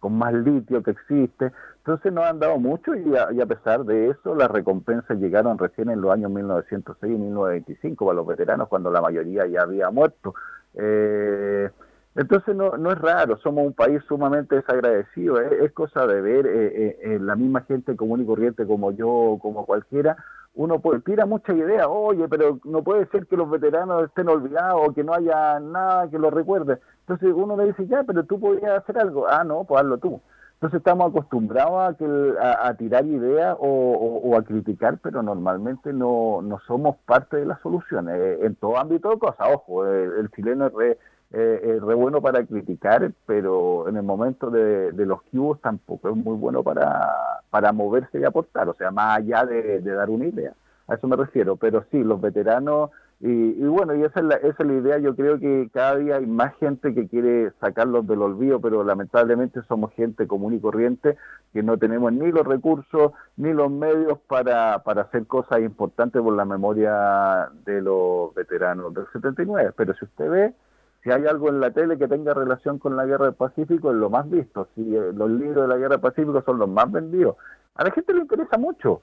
con 0.00 0.18
más 0.18 0.34
litio 0.34 0.82
que 0.82 0.90
existe, 0.90 1.52
entonces 1.78 2.12
nos 2.12 2.24
han 2.24 2.40
dado 2.40 2.58
mucho 2.58 2.94
y 2.94 3.16
a, 3.16 3.46
pesar 3.46 3.84
de 3.84 4.10
eso 4.10 4.34
las 4.34 4.50
recompensas 4.50 5.18
llegaron 5.18 5.58
recién 5.58 5.90
en 5.90 6.00
los 6.00 6.12
años 6.12 6.30
1906 6.30 7.12
y 7.12 7.18
1925 7.18 8.04
para 8.04 8.16
los 8.16 8.26
veteranos 8.26 8.68
cuando 8.68 8.90
la 8.90 9.00
mayoría 9.00 9.46
ya 9.46 9.62
había 9.62 9.90
muerto. 9.90 10.34
Eh, 10.74 11.70
entonces 12.14 12.54
no, 12.54 12.76
no 12.76 12.92
es 12.92 12.98
raro, 12.98 13.38
somos 13.38 13.64
un 13.64 13.72
país 13.72 14.02
sumamente 14.06 14.56
desagradecido, 14.56 15.40
es, 15.40 15.72
cosa 15.72 16.06
de 16.06 16.20
ver 16.20 16.46
eh, 16.46 16.98
eh, 17.00 17.18
la 17.20 17.36
misma 17.36 17.62
gente 17.62 17.96
común 17.96 18.20
y 18.20 18.26
corriente 18.26 18.66
como 18.66 18.90
yo, 18.92 19.38
como 19.40 19.64
cualquiera, 19.64 20.16
uno 20.54 20.80
puede, 20.80 21.00
tira 21.00 21.24
muchas 21.24 21.56
ideas, 21.56 21.86
oye, 21.88 22.28
pero 22.28 22.58
no 22.64 22.82
puede 22.82 23.06
ser 23.06 23.26
que 23.26 23.36
los 23.36 23.48
veteranos 23.50 24.04
estén 24.04 24.28
olvidados 24.28 24.88
o 24.88 24.92
que 24.92 25.02
no 25.02 25.14
haya 25.14 25.58
nada 25.60 26.10
que 26.10 26.18
los 26.18 26.32
recuerde. 26.32 26.78
Entonces 27.00 27.32
uno 27.34 27.56
le 27.56 27.66
dice, 27.66 27.86
ya, 27.86 28.04
pero 28.04 28.24
tú 28.24 28.38
podrías 28.38 28.82
hacer 28.82 28.98
algo. 28.98 29.26
Ah, 29.28 29.44
no, 29.44 29.64
pues 29.64 29.80
hazlo 29.80 29.98
tú. 29.98 30.20
Entonces 30.54 30.78
estamos 30.78 31.10
acostumbrados 31.10 31.90
a, 31.90 31.96
que, 31.96 32.34
a, 32.40 32.72
tirar 32.74 33.04
ideas 33.04 33.56
o, 33.58 34.36
a 34.36 34.44
criticar, 34.44 34.98
pero 35.02 35.20
normalmente 35.20 35.92
no, 35.92 36.40
no 36.40 36.60
somos 36.68 36.96
parte 37.04 37.38
de 37.38 37.46
la 37.46 37.58
solución. 37.62 38.08
Eh, 38.08 38.38
en 38.42 38.54
todo 38.54 38.78
ámbito 38.78 39.10
de 39.10 39.18
cosas, 39.18 39.48
ojo, 39.52 39.84
el, 39.84 40.30
chileno 40.30 40.66
es 40.66 40.72
re, 40.72 40.98
eh, 41.32 41.78
re, 41.80 41.94
bueno 41.94 42.20
para 42.20 42.44
criticar, 42.44 43.10
pero 43.26 43.88
en 43.88 43.96
el 43.96 44.02
momento 44.02 44.50
de, 44.50 44.92
los 44.92 45.22
cubos 45.22 45.60
tampoco 45.60 46.10
es 46.10 46.16
muy 46.16 46.36
bueno 46.36 46.62
para, 46.62 47.40
para 47.50 47.72
moverse 47.72 48.20
y 48.20 48.24
aportar, 48.24 48.68
o 48.68 48.74
sea, 48.74 48.90
más 48.90 49.18
allá 49.18 49.44
de 49.44 49.80
dar 49.80 50.10
una 50.10 50.26
idea. 50.26 50.52
A 50.88 50.94
eso 50.94 51.06
me 51.06 51.16
refiero, 51.16 51.56
pero 51.56 51.84
sí, 51.90 52.02
los 52.02 52.20
veteranos 52.20 52.90
y, 53.24 53.52
bueno, 53.62 53.94
y 53.94 54.02
esa 54.02 54.18
es, 54.18 54.26
la, 54.26 54.34
esa 54.34 54.64
es 54.64 54.66
la 54.66 54.72
idea. 54.72 54.98
Yo 54.98 55.14
creo 55.14 55.38
que 55.38 55.70
cada 55.72 55.94
día 55.94 56.16
hay 56.16 56.26
más 56.26 56.56
gente 56.56 56.92
que 56.92 57.06
quiere 57.06 57.52
sacarlos 57.60 58.04
del 58.08 58.20
olvido, 58.20 58.60
pero 58.60 58.82
lamentablemente 58.82 59.62
somos 59.68 59.92
gente 59.92 60.26
común 60.26 60.54
y 60.54 60.60
corriente 60.60 61.16
que 61.52 61.62
no 61.62 61.78
tenemos 61.78 62.12
ni 62.12 62.32
los 62.32 62.44
recursos 62.44 63.12
ni 63.36 63.52
los 63.52 63.70
medios 63.70 64.18
para, 64.26 64.82
para 64.82 65.02
hacer 65.02 65.24
cosas 65.28 65.60
importantes 65.60 66.20
por 66.20 66.34
la 66.34 66.44
memoria 66.44 67.48
de 67.64 67.80
los 67.80 68.34
veteranos 68.34 68.92
del 68.92 69.06
79. 69.12 69.70
Pero 69.76 69.94
si 69.94 70.04
usted 70.04 70.28
ve, 70.28 70.54
si 71.02 71.10
hay 71.10 71.26
algo 71.26 71.48
en 71.48 71.60
la 71.60 71.70
tele 71.72 71.98
que 71.98 72.06
tenga 72.06 72.32
relación 72.32 72.78
con 72.78 72.96
la 72.96 73.04
guerra 73.04 73.26
del 73.26 73.34
Pacífico, 73.34 73.90
es 73.90 73.96
lo 73.96 74.08
más 74.08 74.28
visto. 74.30 74.68
Si 74.74 74.94
eh, 74.94 75.12
los 75.12 75.30
libros 75.30 75.62
de 75.62 75.68
la 75.68 75.76
guerra 75.76 75.96
del 75.96 76.00
Pacífico 76.00 76.42
son 76.42 76.58
los 76.58 76.68
más 76.68 76.90
vendidos. 76.90 77.36
A 77.74 77.84
la 77.84 77.90
gente 77.90 78.14
le 78.14 78.20
interesa 78.20 78.56
mucho. 78.56 79.02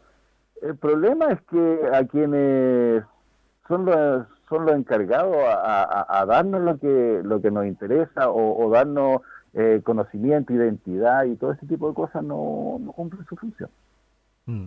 El 0.61 0.77
problema 0.77 1.31
es 1.31 1.41
que 1.41 1.79
a 1.93 2.05
quienes 2.05 3.03
son 3.67 3.85
los, 3.85 4.27
son 4.47 4.65
los 4.65 4.75
encargados 4.75 5.37
a, 5.37 6.25
darnos 6.27 6.61
lo 6.61 6.77
que, 6.77 7.21
lo 7.23 7.41
que 7.41 7.51
nos 7.51 7.65
interesa 7.65 8.29
o, 8.29 8.69
darnos 8.69 9.21
eh, 9.53 9.81
conocimiento, 9.83 10.53
identidad 10.53 11.25
y 11.25 11.35
todo 11.35 11.53
ese 11.53 11.65
tipo 11.65 11.87
de 11.89 11.95
cosas 11.95 12.23
no, 12.23 12.79
cumplen 12.95 13.25
su 13.25 13.35
función. 13.35 13.69
Mm. 14.45 14.65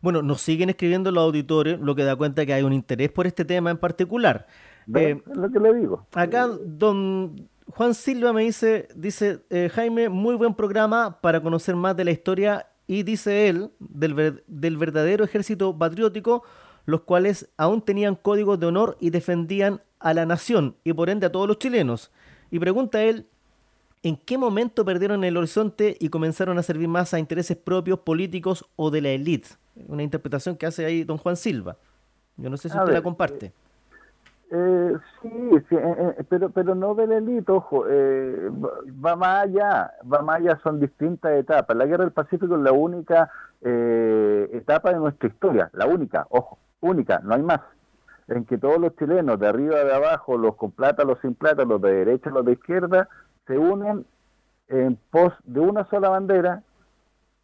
Bueno, 0.00 0.22
nos 0.22 0.42
siguen 0.42 0.70
escribiendo 0.70 1.10
los 1.10 1.24
auditores, 1.24 1.80
lo 1.80 1.94
que 1.94 2.04
da 2.04 2.14
cuenta 2.14 2.46
que 2.46 2.52
hay 2.52 2.62
un 2.62 2.72
interés 2.72 3.10
por 3.10 3.26
este 3.26 3.44
tema 3.44 3.70
en 3.70 3.78
particular. 3.78 4.46
Eh, 4.94 5.20
es 5.30 5.36
lo 5.36 5.50
que 5.50 5.60
le 5.60 5.74
digo. 5.74 6.06
Acá 6.12 6.48
don 6.48 7.48
Juan 7.68 7.94
Silva 7.94 8.32
me 8.32 8.42
dice, 8.42 8.88
dice 8.94 9.40
eh, 9.50 9.70
Jaime, 9.72 10.08
muy 10.08 10.34
buen 10.34 10.54
programa 10.54 11.20
para 11.20 11.40
conocer 11.40 11.74
más 11.76 11.96
de 11.96 12.04
la 12.04 12.10
historia 12.10 12.66
y 12.86 13.02
dice 13.02 13.48
él, 13.48 13.70
del, 13.78 14.42
del 14.46 14.76
verdadero 14.76 15.24
ejército 15.24 15.76
patriótico, 15.76 16.42
los 16.84 17.02
cuales 17.02 17.50
aún 17.56 17.80
tenían 17.80 18.16
códigos 18.16 18.58
de 18.60 18.66
honor 18.66 18.96
y 19.00 19.10
defendían 19.10 19.80
a 20.00 20.12
la 20.12 20.26
nación 20.26 20.76
y 20.84 20.92
por 20.92 21.08
ende 21.08 21.26
a 21.26 21.32
todos 21.32 21.48
los 21.48 21.58
chilenos. 21.58 22.10
Y 22.50 22.58
pregunta 22.58 23.02
él, 23.02 23.26
¿en 24.02 24.16
qué 24.16 24.36
momento 24.36 24.84
perdieron 24.84 25.24
el 25.24 25.36
horizonte 25.36 25.96
y 25.98 26.08
comenzaron 26.08 26.58
a 26.58 26.62
servir 26.62 26.88
más 26.88 27.14
a 27.14 27.18
intereses 27.18 27.56
propios, 27.56 28.00
políticos 28.00 28.66
o 28.76 28.90
de 28.90 29.00
la 29.00 29.10
élite? 29.10 29.48
Una 29.86 30.02
interpretación 30.02 30.56
que 30.56 30.66
hace 30.66 30.84
ahí 30.84 31.04
don 31.04 31.16
Juan 31.16 31.36
Silva. 31.36 31.78
Yo 32.36 32.50
no 32.50 32.56
sé 32.56 32.68
si 32.68 32.76
usted 32.76 32.92
la 32.92 33.02
comparte. 33.02 33.52
Eh, 34.52 34.92
eh, 34.92 34.98
sí, 35.22 35.50
sí 35.68 35.76
eh, 35.78 36.24
pero 36.28 36.50
pero 36.50 36.74
no 36.74 36.94
de 36.94 37.06
la 37.06 37.16
élite, 37.16 37.50
ojo, 37.50 37.84
va 37.84 39.16
más 39.16 39.44
allá, 39.44 39.92
va 40.12 40.20
más 40.20 40.40
allá, 40.40 40.60
son 40.62 40.78
distintas 40.78 41.32
etapas. 41.32 41.74
La 41.74 41.86
guerra 41.86 42.04
del 42.04 42.12
Pacífico 42.12 42.56
es 42.56 42.60
la 42.60 42.72
única 42.72 43.30
etapa 43.62 44.90
de 44.90 44.98
nuestra 44.98 45.28
historia, 45.28 45.70
la 45.72 45.86
única, 45.86 46.26
ojo 46.28 46.58
única, 46.80 47.20
no 47.20 47.34
hay 47.34 47.42
más, 47.42 47.60
en 48.28 48.44
que 48.44 48.58
todos 48.58 48.78
los 48.78 48.94
chilenos, 48.96 49.38
de 49.38 49.48
arriba 49.48 49.84
de 49.84 49.94
abajo, 49.94 50.36
los 50.36 50.56
con 50.56 50.72
plata, 50.72 51.04
los 51.04 51.18
sin 51.20 51.34
plata, 51.34 51.64
los 51.64 51.80
de 51.80 51.92
derecha, 51.92 52.28
los 52.30 52.44
de 52.44 52.52
izquierda, 52.52 53.08
se 53.46 53.56
unen 53.56 54.04
en 54.68 54.98
pos 55.10 55.32
de 55.44 55.60
una 55.60 55.88
sola 55.88 56.08
bandera 56.08 56.62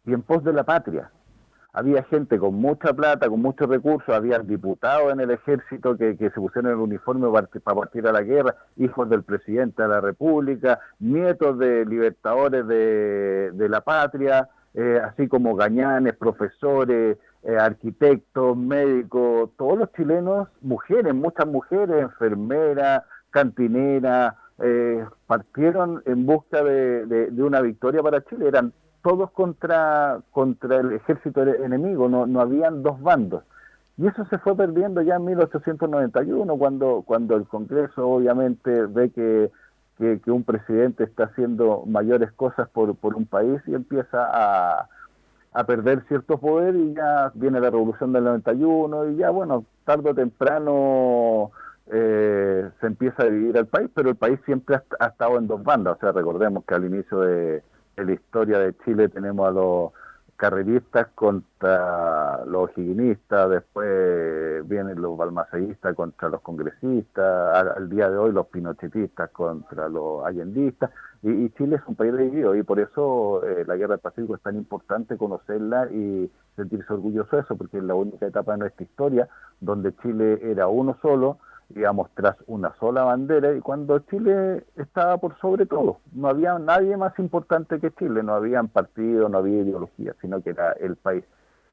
y 0.05 0.13
en 0.13 0.21
pos 0.21 0.43
de 0.43 0.53
la 0.53 0.63
patria. 0.63 1.09
Había 1.79 2.03
gente 2.03 2.37
con 2.37 2.55
mucha 2.55 2.91
plata, 2.93 3.29
con 3.29 3.41
muchos 3.41 3.69
recursos, 3.69 4.13
había 4.13 4.37
diputados 4.39 5.13
en 5.13 5.21
el 5.21 5.31
ejército 5.31 5.95
que, 5.95 6.17
se 6.17 6.29
pusieron 6.31 6.71
el 6.71 6.77
uniforme 6.77 7.29
para, 7.31 7.47
partir 7.47 8.05
a 8.05 8.11
la 8.11 8.21
guerra, 8.21 8.53
hijos 8.75 9.09
del 9.09 9.23
presidente 9.23 9.83
de 9.83 9.87
la 9.87 10.01
República, 10.01 10.81
nietos 10.99 11.57
de 11.57 11.85
libertadores 11.85 12.67
de, 12.67 13.67
la 13.69 13.79
patria, 13.79 14.49
eh, 14.73 14.99
así 15.01 15.29
como 15.29 15.55
gañanes, 15.55 16.17
profesores, 16.17 17.17
eh, 17.43 17.57
arquitectos, 17.57 18.57
médicos, 18.57 19.51
todos 19.57 19.79
los 19.79 19.93
chilenos, 19.93 20.49
mujeres, 20.59 21.15
muchas 21.15 21.47
mujeres, 21.47 22.01
enfermeras, 22.01 23.03
cantineras, 23.29 24.35
eh, 24.61 25.05
partieron 25.27 26.03
en 26.05 26.25
busca 26.25 26.61
de, 26.61 27.31
una 27.37 27.61
victoria 27.61 28.03
para 28.03 28.21
Chile. 28.25 28.49
Eran 28.49 28.73
todos 29.01 29.31
contra, 29.31 30.19
contra 30.31 30.77
el 30.77 30.93
ejército 30.93 31.43
enemigo, 31.43 32.09
no, 32.09 32.25
no 32.25 32.41
habían 32.41 32.83
dos 32.83 33.01
bandos. 33.01 33.43
Y 33.97 34.07
eso 34.07 34.25
se 34.25 34.37
fue 34.37 34.55
perdiendo 34.55 35.01
ya 35.01 35.15
en 35.15 35.25
1891, 35.25 36.57
cuando, 36.57 37.03
cuando 37.05 37.35
el 37.35 37.45
Congreso 37.45 38.07
obviamente 38.07 38.85
ve 38.85 39.09
que, 39.09 39.51
que 39.97 40.31
un 40.31 40.43
presidente 40.43 41.03
está 41.03 41.25
haciendo 41.25 41.83
mayores 41.85 42.31
cosas 42.31 42.69
por, 42.69 42.95
por 42.95 43.15
un 43.15 43.25
país 43.25 43.61
y 43.67 43.75
empieza 43.75 44.25
a, 44.31 44.87
a 45.53 45.63
perder 45.65 46.03
cierto 46.07 46.37
poder 46.37 46.75
y 46.75 46.93
ya 46.93 47.31
viene 47.33 47.59
la 47.59 47.69
revolución 47.69 48.13
del 48.13 48.23
91 48.23 49.09
y 49.09 49.15
ya, 49.17 49.29
bueno, 49.31 49.65
tarde 49.83 50.11
o 50.11 50.15
temprano 50.15 51.51
eh, 51.91 52.69
se 52.79 52.87
empieza 52.87 53.23
a 53.23 53.25
dividir 53.25 53.57
el 53.57 53.65
país, 53.65 53.89
pero 53.93 54.09
el 54.09 54.15
país 54.15 54.39
siempre 54.45 54.77
ha, 54.99 55.07
estado 55.07 55.37
en 55.37 55.47
dos 55.47 55.63
bandas. 55.63 55.97
O 55.97 55.99
sea, 55.99 56.11
recordemos 56.11 56.63
que 56.65 56.75
al 56.75 56.85
inicio 56.85 57.21
de, 57.21 57.63
la 58.05 58.13
historia 58.13 58.59
de 58.59 58.75
Chile 58.85 59.09
tenemos 59.09 59.47
a 59.47 59.51
los 59.51 59.91
carreristas 60.39 61.07
contra 61.15 62.45
los 62.45 62.69
higuinistas, 62.77 63.49
después 63.49 64.65
vienen 64.69 65.01
los 65.01 65.17
balmaceístas 65.17 65.93
contra 65.95 66.29
los 66.29 66.39
congresistas, 66.39 67.75
al, 67.75 67.89
día 67.89 68.09
de 68.09 68.17
hoy 68.17 68.31
los 68.31 68.47
pinochetistas 68.47 69.31
contra 69.31 69.89
los 69.89 70.25
allendistas, 70.25 70.91
y, 71.23 71.49
Chile 71.49 71.75
es 71.75 71.81
un 71.87 71.95
país 71.95 72.17
dividido 72.17 72.55
y 72.55 72.63
por 72.63 72.79
eso 72.79 73.43
eh, 73.43 73.65
la 73.67 73.75
guerra 73.75 73.95
del 73.95 73.99
Pacífico 73.99 74.35
es 74.35 74.41
tan 74.41 74.55
importante 74.55 75.17
conocerla 75.17 75.89
y 75.91 76.31
sentirse 76.55 76.93
orgulloso 76.93 77.35
de 77.35 77.41
eso, 77.41 77.57
porque 77.57 77.79
es 77.79 77.83
la 77.83 77.95
única 77.95 78.25
etapa 78.25 78.53
de 78.53 78.59
nuestra 78.59 78.85
historia 78.85 79.27
donde 79.59 79.93
Chile 79.97 80.39
era 80.41 80.69
uno 80.69 80.97
solo, 81.01 81.39
digamos, 81.69 82.09
tras 82.15 82.35
una 82.47 82.73
sola 82.79 83.03
bandera, 83.03 83.53
y 83.55 83.61
cuando 83.61 83.99
Chile 83.99 84.63
estaba 84.75 85.17
por 85.17 85.37
sobre 85.39 85.65
todo, 85.65 85.99
no 86.13 86.27
había 86.27 86.57
nadie 86.57 86.97
más 86.97 87.17
importante 87.19 87.79
que 87.79 87.91
Chile, 87.91 88.23
no 88.23 88.33
habían 88.33 88.67
partido, 88.67 89.29
no 89.29 89.37
había 89.37 89.61
ideología, 89.61 90.15
sino 90.21 90.41
que 90.41 90.51
era 90.51 90.71
el 90.73 90.95
país. 90.95 91.23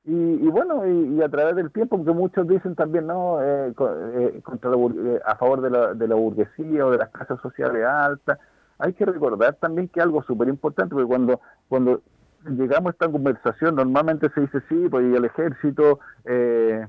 Y, 0.08 0.46
bueno, 0.50 0.86
y, 0.86 1.20
a 1.20 1.28
través 1.28 1.56
del 1.56 1.72
tiempo, 1.72 1.96
porque 1.96 2.12
muchos 2.12 2.46
dicen 2.46 2.76
también, 2.76 3.08
no, 3.08 3.42
eh, 3.42 3.74
eh, 3.76 4.40
contra 4.44 4.70
a 5.24 5.34
favor 5.34 5.60
de 5.60 5.70
la, 5.70 5.94
de 5.94 6.06
la 6.06 6.14
burguesía 6.14 6.86
o 6.86 6.92
de 6.92 6.98
las 6.98 7.08
casas 7.08 7.40
sociales 7.40 7.84
altas, 7.84 8.38
hay 8.78 8.92
que 8.92 9.04
recordar 9.04 9.54
también 9.54 9.88
que 9.88 10.00
algo 10.00 10.22
súper 10.22 10.46
importante, 10.46 10.94
porque 10.94 11.08
cuando, 11.08 11.40
cuando 11.68 12.02
llegamos 12.44 12.90
a 12.90 12.90
esta 12.90 13.10
conversación, 13.10 13.74
normalmente 13.74 14.30
se 14.30 14.42
dice, 14.42 14.60
sí, 14.68 14.86
pues 14.88 15.04
el 15.12 15.24
ejército 15.24 15.98
eh, 16.24 16.86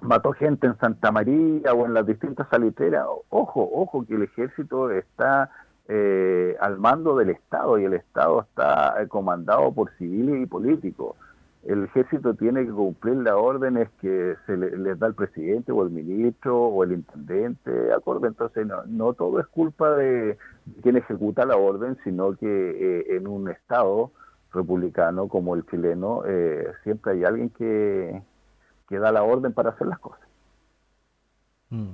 mató 0.00 0.32
gente 0.32 0.66
en 0.66 0.78
Santa 0.78 1.10
María 1.12 1.72
o 1.74 1.86
en 1.86 1.94
las 1.94 2.06
distintas 2.06 2.48
salitreras. 2.48 3.06
Ojo, 3.28 3.68
ojo, 3.72 4.04
que 4.06 4.14
el 4.14 4.22
ejército 4.22 4.90
está 4.90 5.50
eh, 5.88 6.56
al 6.60 6.78
mando 6.78 7.16
del 7.16 7.30
Estado 7.30 7.78
y 7.78 7.84
el 7.84 7.94
Estado 7.94 8.42
está 8.42 9.02
eh, 9.02 9.08
comandado 9.08 9.72
por 9.72 9.90
civiles 9.98 10.42
y 10.42 10.46
políticos 10.46 11.16
el 11.66 11.84
ejército 11.84 12.34
tiene 12.34 12.64
que 12.64 12.70
cumplir 12.70 13.16
las 13.16 13.34
órdenes 13.34 13.88
que 14.00 14.36
se 14.46 14.56
le, 14.56 14.76
les 14.76 14.98
da 14.98 15.08
el 15.08 15.14
presidente 15.14 15.72
o 15.72 15.82
el 15.82 15.90
ministro 15.90 16.58
o 16.58 16.84
el 16.84 16.92
intendente, 16.92 17.92
acorde. 17.92 18.28
Entonces, 18.28 18.66
no, 18.86 19.12
todo 19.14 19.40
es 19.40 19.46
culpa 19.48 19.94
de 19.96 20.38
quien 20.82 20.96
ejecuta 20.96 21.44
la 21.44 21.56
orden, 21.56 21.98
sino 22.04 22.36
que 22.36 22.46
eh, 22.46 23.16
en 23.16 23.26
un 23.26 23.50
Estado 23.50 24.12
republicano 24.52 25.28
como 25.28 25.54
el 25.54 25.66
chileno, 25.66 26.22
eh, 26.24 26.68
siempre 26.84 27.12
hay 27.12 27.24
alguien 27.24 27.50
que, 27.50 28.22
que 28.88 28.98
da 28.98 29.12
la 29.12 29.22
orden 29.22 29.52
para 29.52 29.70
hacer 29.70 29.86
las 29.86 29.98
cosas. 29.98 30.26
Mm. 31.70 31.92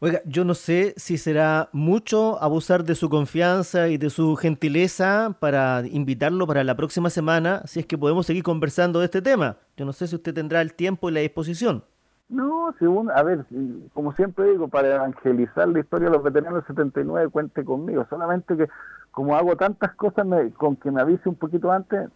Oiga, 0.00 0.20
yo 0.26 0.44
no 0.44 0.54
sé 0.54 0.92
si 0.98 1.16
será 1.16 1.70
mucho 1.72 2.42
abusar 2.42 2.84
de 2.84 2.94
su 2.94 3.08
confianza 3.08 3.88
y 3.88 3.96
de 3.96 4.10
su 4.10 4.36
gentileza 4.36 5.34
para 5.40 5.82
invitarlo 5.86 6.46
para 6.46 6.62
la 6.62 6.76
próxima 6.76 7.08
semana, 7.08 7.62
si 7.64 7.80
es 7.80 7.86
que 7.86 7.96
podemos 7.96 8.26
seguir 8.26 8.42
conversando 8.42 8.98
de 8.98 9.06
este 9.06 9.22
tema. 9.22 9.56
Yo 9.76 9.86
no 9.86 9.94
sé 9.94 10.06
si 10.06 10.16
usted 10.16 10.34
tendrá 10.34 10.60
el 10.60 10.74
tiempo 10.74 11.08
y 11.08 11.12
la 11.14 11.20
disposición. 11.20 11.84
No, 12.28 12.74
según, 12.78 13.10
a 13.10 13.22
ver, 13.22 13.46
como 13.94 14.12
siempre 14.12 14.50
digo, 14.50 14.68
para 14.68 14.94
evangelizar 14.94 15.68
la 15.68 15.80
historia 15.80 16.10
de 16.10 16.16
los 16.16 16.22
veteranos 16.22 16.66
del 16.66 16.66
79, 16.66 17.30
cuente 17.30 17.64
conmigo. 17.64 18.06
Solamente 18.10 18.56
que 18.56 18.68
como 19.10 19.36
hago 19.36 19.56
tantas 19.56 19.94
cosas, 19.94 20.26
con 20.56 20.76
que 20.76 20.90
me 20.90 21.00
avise 21.00 21.28
un 21.28 21.36
poquito 21.36 21.70
antes, 21.70 22.10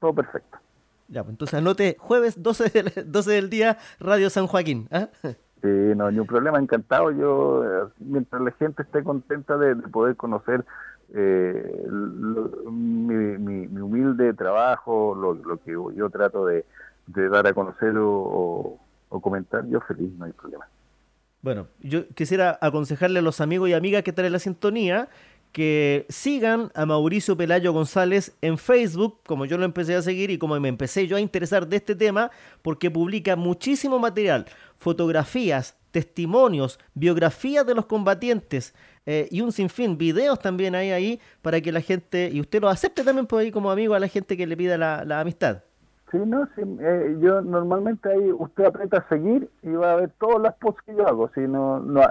todo 0.00 0.12
perfecto. 0.12 0.58
Ya, 1.08 1.22
pues 1.22 1.34
entonces 1.34 1.54
anote 1.54 1.96
jueves 1.98 2.42
12 2.42 2.70
del, 2.70 3.12
12 3.12 3.30
del 3.30 3.50
día, 3.50 3.78
Radio 4.00 4.30
San 4.30 4.46
Joaquín. 4.46 4.88
¿ah? 4.90 5.08
Sí, 5.62 5.68
no, 5.68 6.10
ni 6.10 6.18
un 6.18 6.26
problema, 6.26 6.58
encantado. 6.58 7.10
Yo, 7.10 7.64
eh, 7.64 7.88
mientras 7.98 8.40
la 8.42 8.52
gente 8.52 8.82
esté 8.82 9.02
contenta 9.02 9.56
de, 9.56 9.74
poder 9.74 10.14
conocer 10.14 10.64
eh, 11.14 11.86
mi, 12.70 13.80
humilde 13.80 14.34
trabajo, 14.34 15.14
lo, 15.14 15.56
que 15.58 15.72
yo, 15.72 16.10
trato 16.10 16.46
de, 16.46 16.64
dar 17.06 17.46
a 17.46 17.54
conocer 17.54 17.94
o, 17.98 18.78
comentar, 19.08 19.66
yo 19.66 19.80
feliz, 19.80 20.12
no 20.18 20.26
hay 20.26 20.32
problema. 20.32 20.68
Bueno, 21.40 21.68
yo 21.80 22.06
quisiera 22.08 22.58
aconsejarle 22.60 23.20
a 23.20 23.22
los 23.22 23.40
amigos 23.40 23.68
y 23.68 23.72
amigas 23.72 24.02
que 24.02 24.10
están 24.10 24.26
en 24.26 24.32
la 24.32 24.38
sintonía 24.38 25.08
que 25.56 26.04
sigan 26.10 26.70
a 26.74 26.84
Mauricio 26.84 27.34
Pelayo 27.34 27.72
González 27.72 28.36
en 28.42 28.58
Facebook, 28.58 29.20
como 29.26 29.46
yo 29.46 29.56
lo 29.56 29.64
empecé 29.64 29.94
a 29.94 30.02
seguir 30.02 30.30
y 30.30 30.36
como 30.36 30.60
me 30.60 30.68
empecé 30.68 31.06
yo 31.06 31.16
a 31.16 31.20
interesar 31.20 31.66
de 31.66 31.76
este 31.76 31.94
tema, 31.94 32.30
porque 32.60 32.90
publica 32.90 33.36
muchísimo 33.36 33.98
material, 33.98 34.44
fotografías, 34.76 35.74
testimonios, 35.92 36.78
biografías 36.92 37.64
de 37.64 37.74
los 37.74 37.86
combatientes 37.86 38.74
eh, 39.06 39.28
y 39.30 39.40
un 39.40 39.50
sinfín, 39.50 39.96
videos 39.96 40.40
también 40.40 40.74
hay 40.74 40.90
ahí 40.90 41.20
para 41.40 41.58
que 41.62 41.72
la 41.72 41.80
gente, 41.80 42.28
y 42.30 42.38
usted 42.42 42.60
lo 42.60 42.68
acepte 42.68 43.02
también 43.02 43.26
por 43.26 43.40
ahí 43.40 43.50
como 43.50 43.70
amigo 43.70 43.94
a 43.94 43.98
la 43.98 44.08
gente 44.08 44.36
que 44.36 44.46
le 44.46 44.58
pida 44.58 44.76
la, 44.76 45.20
amistad. 45.20 45.62
Sí, 46.10 46.18
no, 46.18 46.46
sí, 46.54 46.60
eh, 46.80 47.16
yo 47.18 47.40
normalmente 47.40 48.10
ahí 48.10 48.30
usted 48.30 48.66
aprieta 48.66 48.98
a 48.98 49.08
seguir 49.08 49.48
y 49.62 49.70
va 49.70 49.92
a 49.92 49.96
ver 49.96 50.10
todas 50.20 50.42
las 50.42 50.54
posts 50.56 50.82
que 50.84 50.94
yo 50.94 51.08
hago, 51.08 51.30
si 51.34 51.40
no, 51.40 51.80
no 51.80 52.02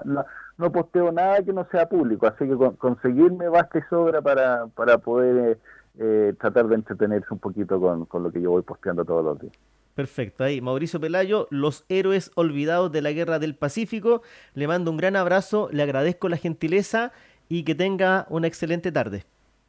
no 0.58 0.72
posteo 0.72 1.12
nada 1.12 1.44
que 1.44 1.54
no 1.54 1.68
sea 1.72 1.88
público, 1.88 2.28
así 2.28 2.48
que 2.48 2.56
conseguirme 2.78 3.50
basta 3.50 3.80
y 3.80 3.82
sobra 3.90 4.22
para, 4.22 4.68
para 4.68 4.98
poder 4.98 5.60
eh, 6.00 6.34
tratar 6.40 6.68
de 6.68 6.76
entretenerse 6.76 7.28
un 7.32 7.40
poquito 7.40 7.80
con, 7.80 8.06
con 8.06 8.24
lo 8.24 8.32
que 8.32 8.42
yo 8.42 8.52
voy 8.52 8.62
posteando 8.62 9.04
todos 9.04 9.24
los 9.24 9.40
días. 9.40 9.54
Perfecto, 9.96 10.44
ahí 10.44 10.60
Mauricio 10.60 11.00
Pelayo, 11.00 11.48
los 11.52 11.86
héroes 11.88 12.32
olvidados 12.36 12.92
de 12.92 13.02
la 13.02 13.14
guerra 13.14 13.40
del 13.40 13.56
Pacífico. 13.56 14.22
Le 14.54 14.68
mando 14.68 14.92
un 14.92 14.98
gran 14.98 15.16
abrazo, 15.16 15.70
le 15.72 15.84
agradezco 15.84 16.28
la 16.28 16.36
gentileza 16.36 17.14
y 17.48 17.64
que 17.64 17.76
tenga 17.76 18.26
una 18.30 18.48
excelente 18.48 18.92
tarde. 18.92 19.24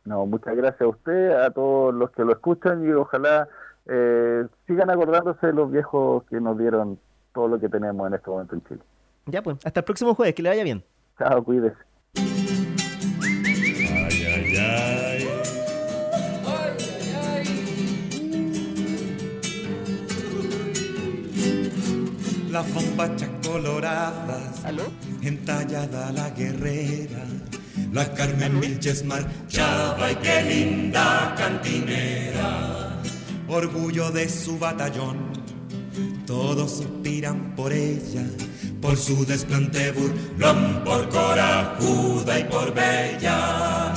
No, 0.04 0.26
muchas 0.26 0.56
gracias 0.56 0.82
a 0.82 0.88
usted, 0.88 1.30
a 1.30 1.50
todos 1.50 1.94
los 1.94 2.10
que 2.10 2.24
lo 2.24 2.32
escuchan 2.32 2.84
y 2.84 2.92
ojalá 2.92 3.48
eh, 3.86 4.46
sigan 4.66 4.90
acordándose 4.90 5.46
de 5.46 5.52
los 5.52 5.70
viejos 5.70 6.24
que 6.24 6.40
nos 6.40 6.58
dieron 6.58 6.98
todo 7.32 7.46
lo 7.48 7.60
que 7.60 7.68
tenemos 7.68 8.08
en 8.08 8.14
este 8.14 8.30
momento 8.30 8.54
en 8.56 8.64
Chile. 8.64 8.80
Ya 9.26 9.42
pues, 9.42 9.58
hasta 9.64 9.80
el 9.80 9.84
próximo 9.84 10.14
jueves, 10.14 10.34
que 10.34 10.42
le 10.42 10.48
vaya 10.50 10.64
bien. 10.64 10.84
Chao, 11.18 11.42
cuídese. 11.44 11.76
Ay, 12.14 12.24
ay, 14.24 14.56
ay. 14.56 15.26
Las 22.50 22.72
bombachas 22.72 23.28
coloradas, 23.46 24.64
¿Aló? 24.64 24.84
entallada 25.22 26.10
la 26.12 26.30
guerrera, 26.30 27.24
la 27.92 28.12
Carmen 28.14 28.60
Vilches 28.60 29.04
marchaba 29.04 30.12
y 30.12 30.16
qué 30.16 30.42
linda 30.42 31.34
cantinera, 31.36 33.02
orgullo 33.48 34.10
de 34.10 34.28
su 34.28 34.58
batallón, 34.58 35.18
todos 36.26 36.78
suspiran 36.78 37.54
por 37.54 37.72
ella 37.72 38.24
por 38.80 38.96
su 38.96 39.24
desplante 39.24 39.92
burlón, 39.92 40.82
por 40.84 41.08
corajuda 41.08 42.38
y 42.38 42.44
por 42.44 42.74
bella. 42.74 43.94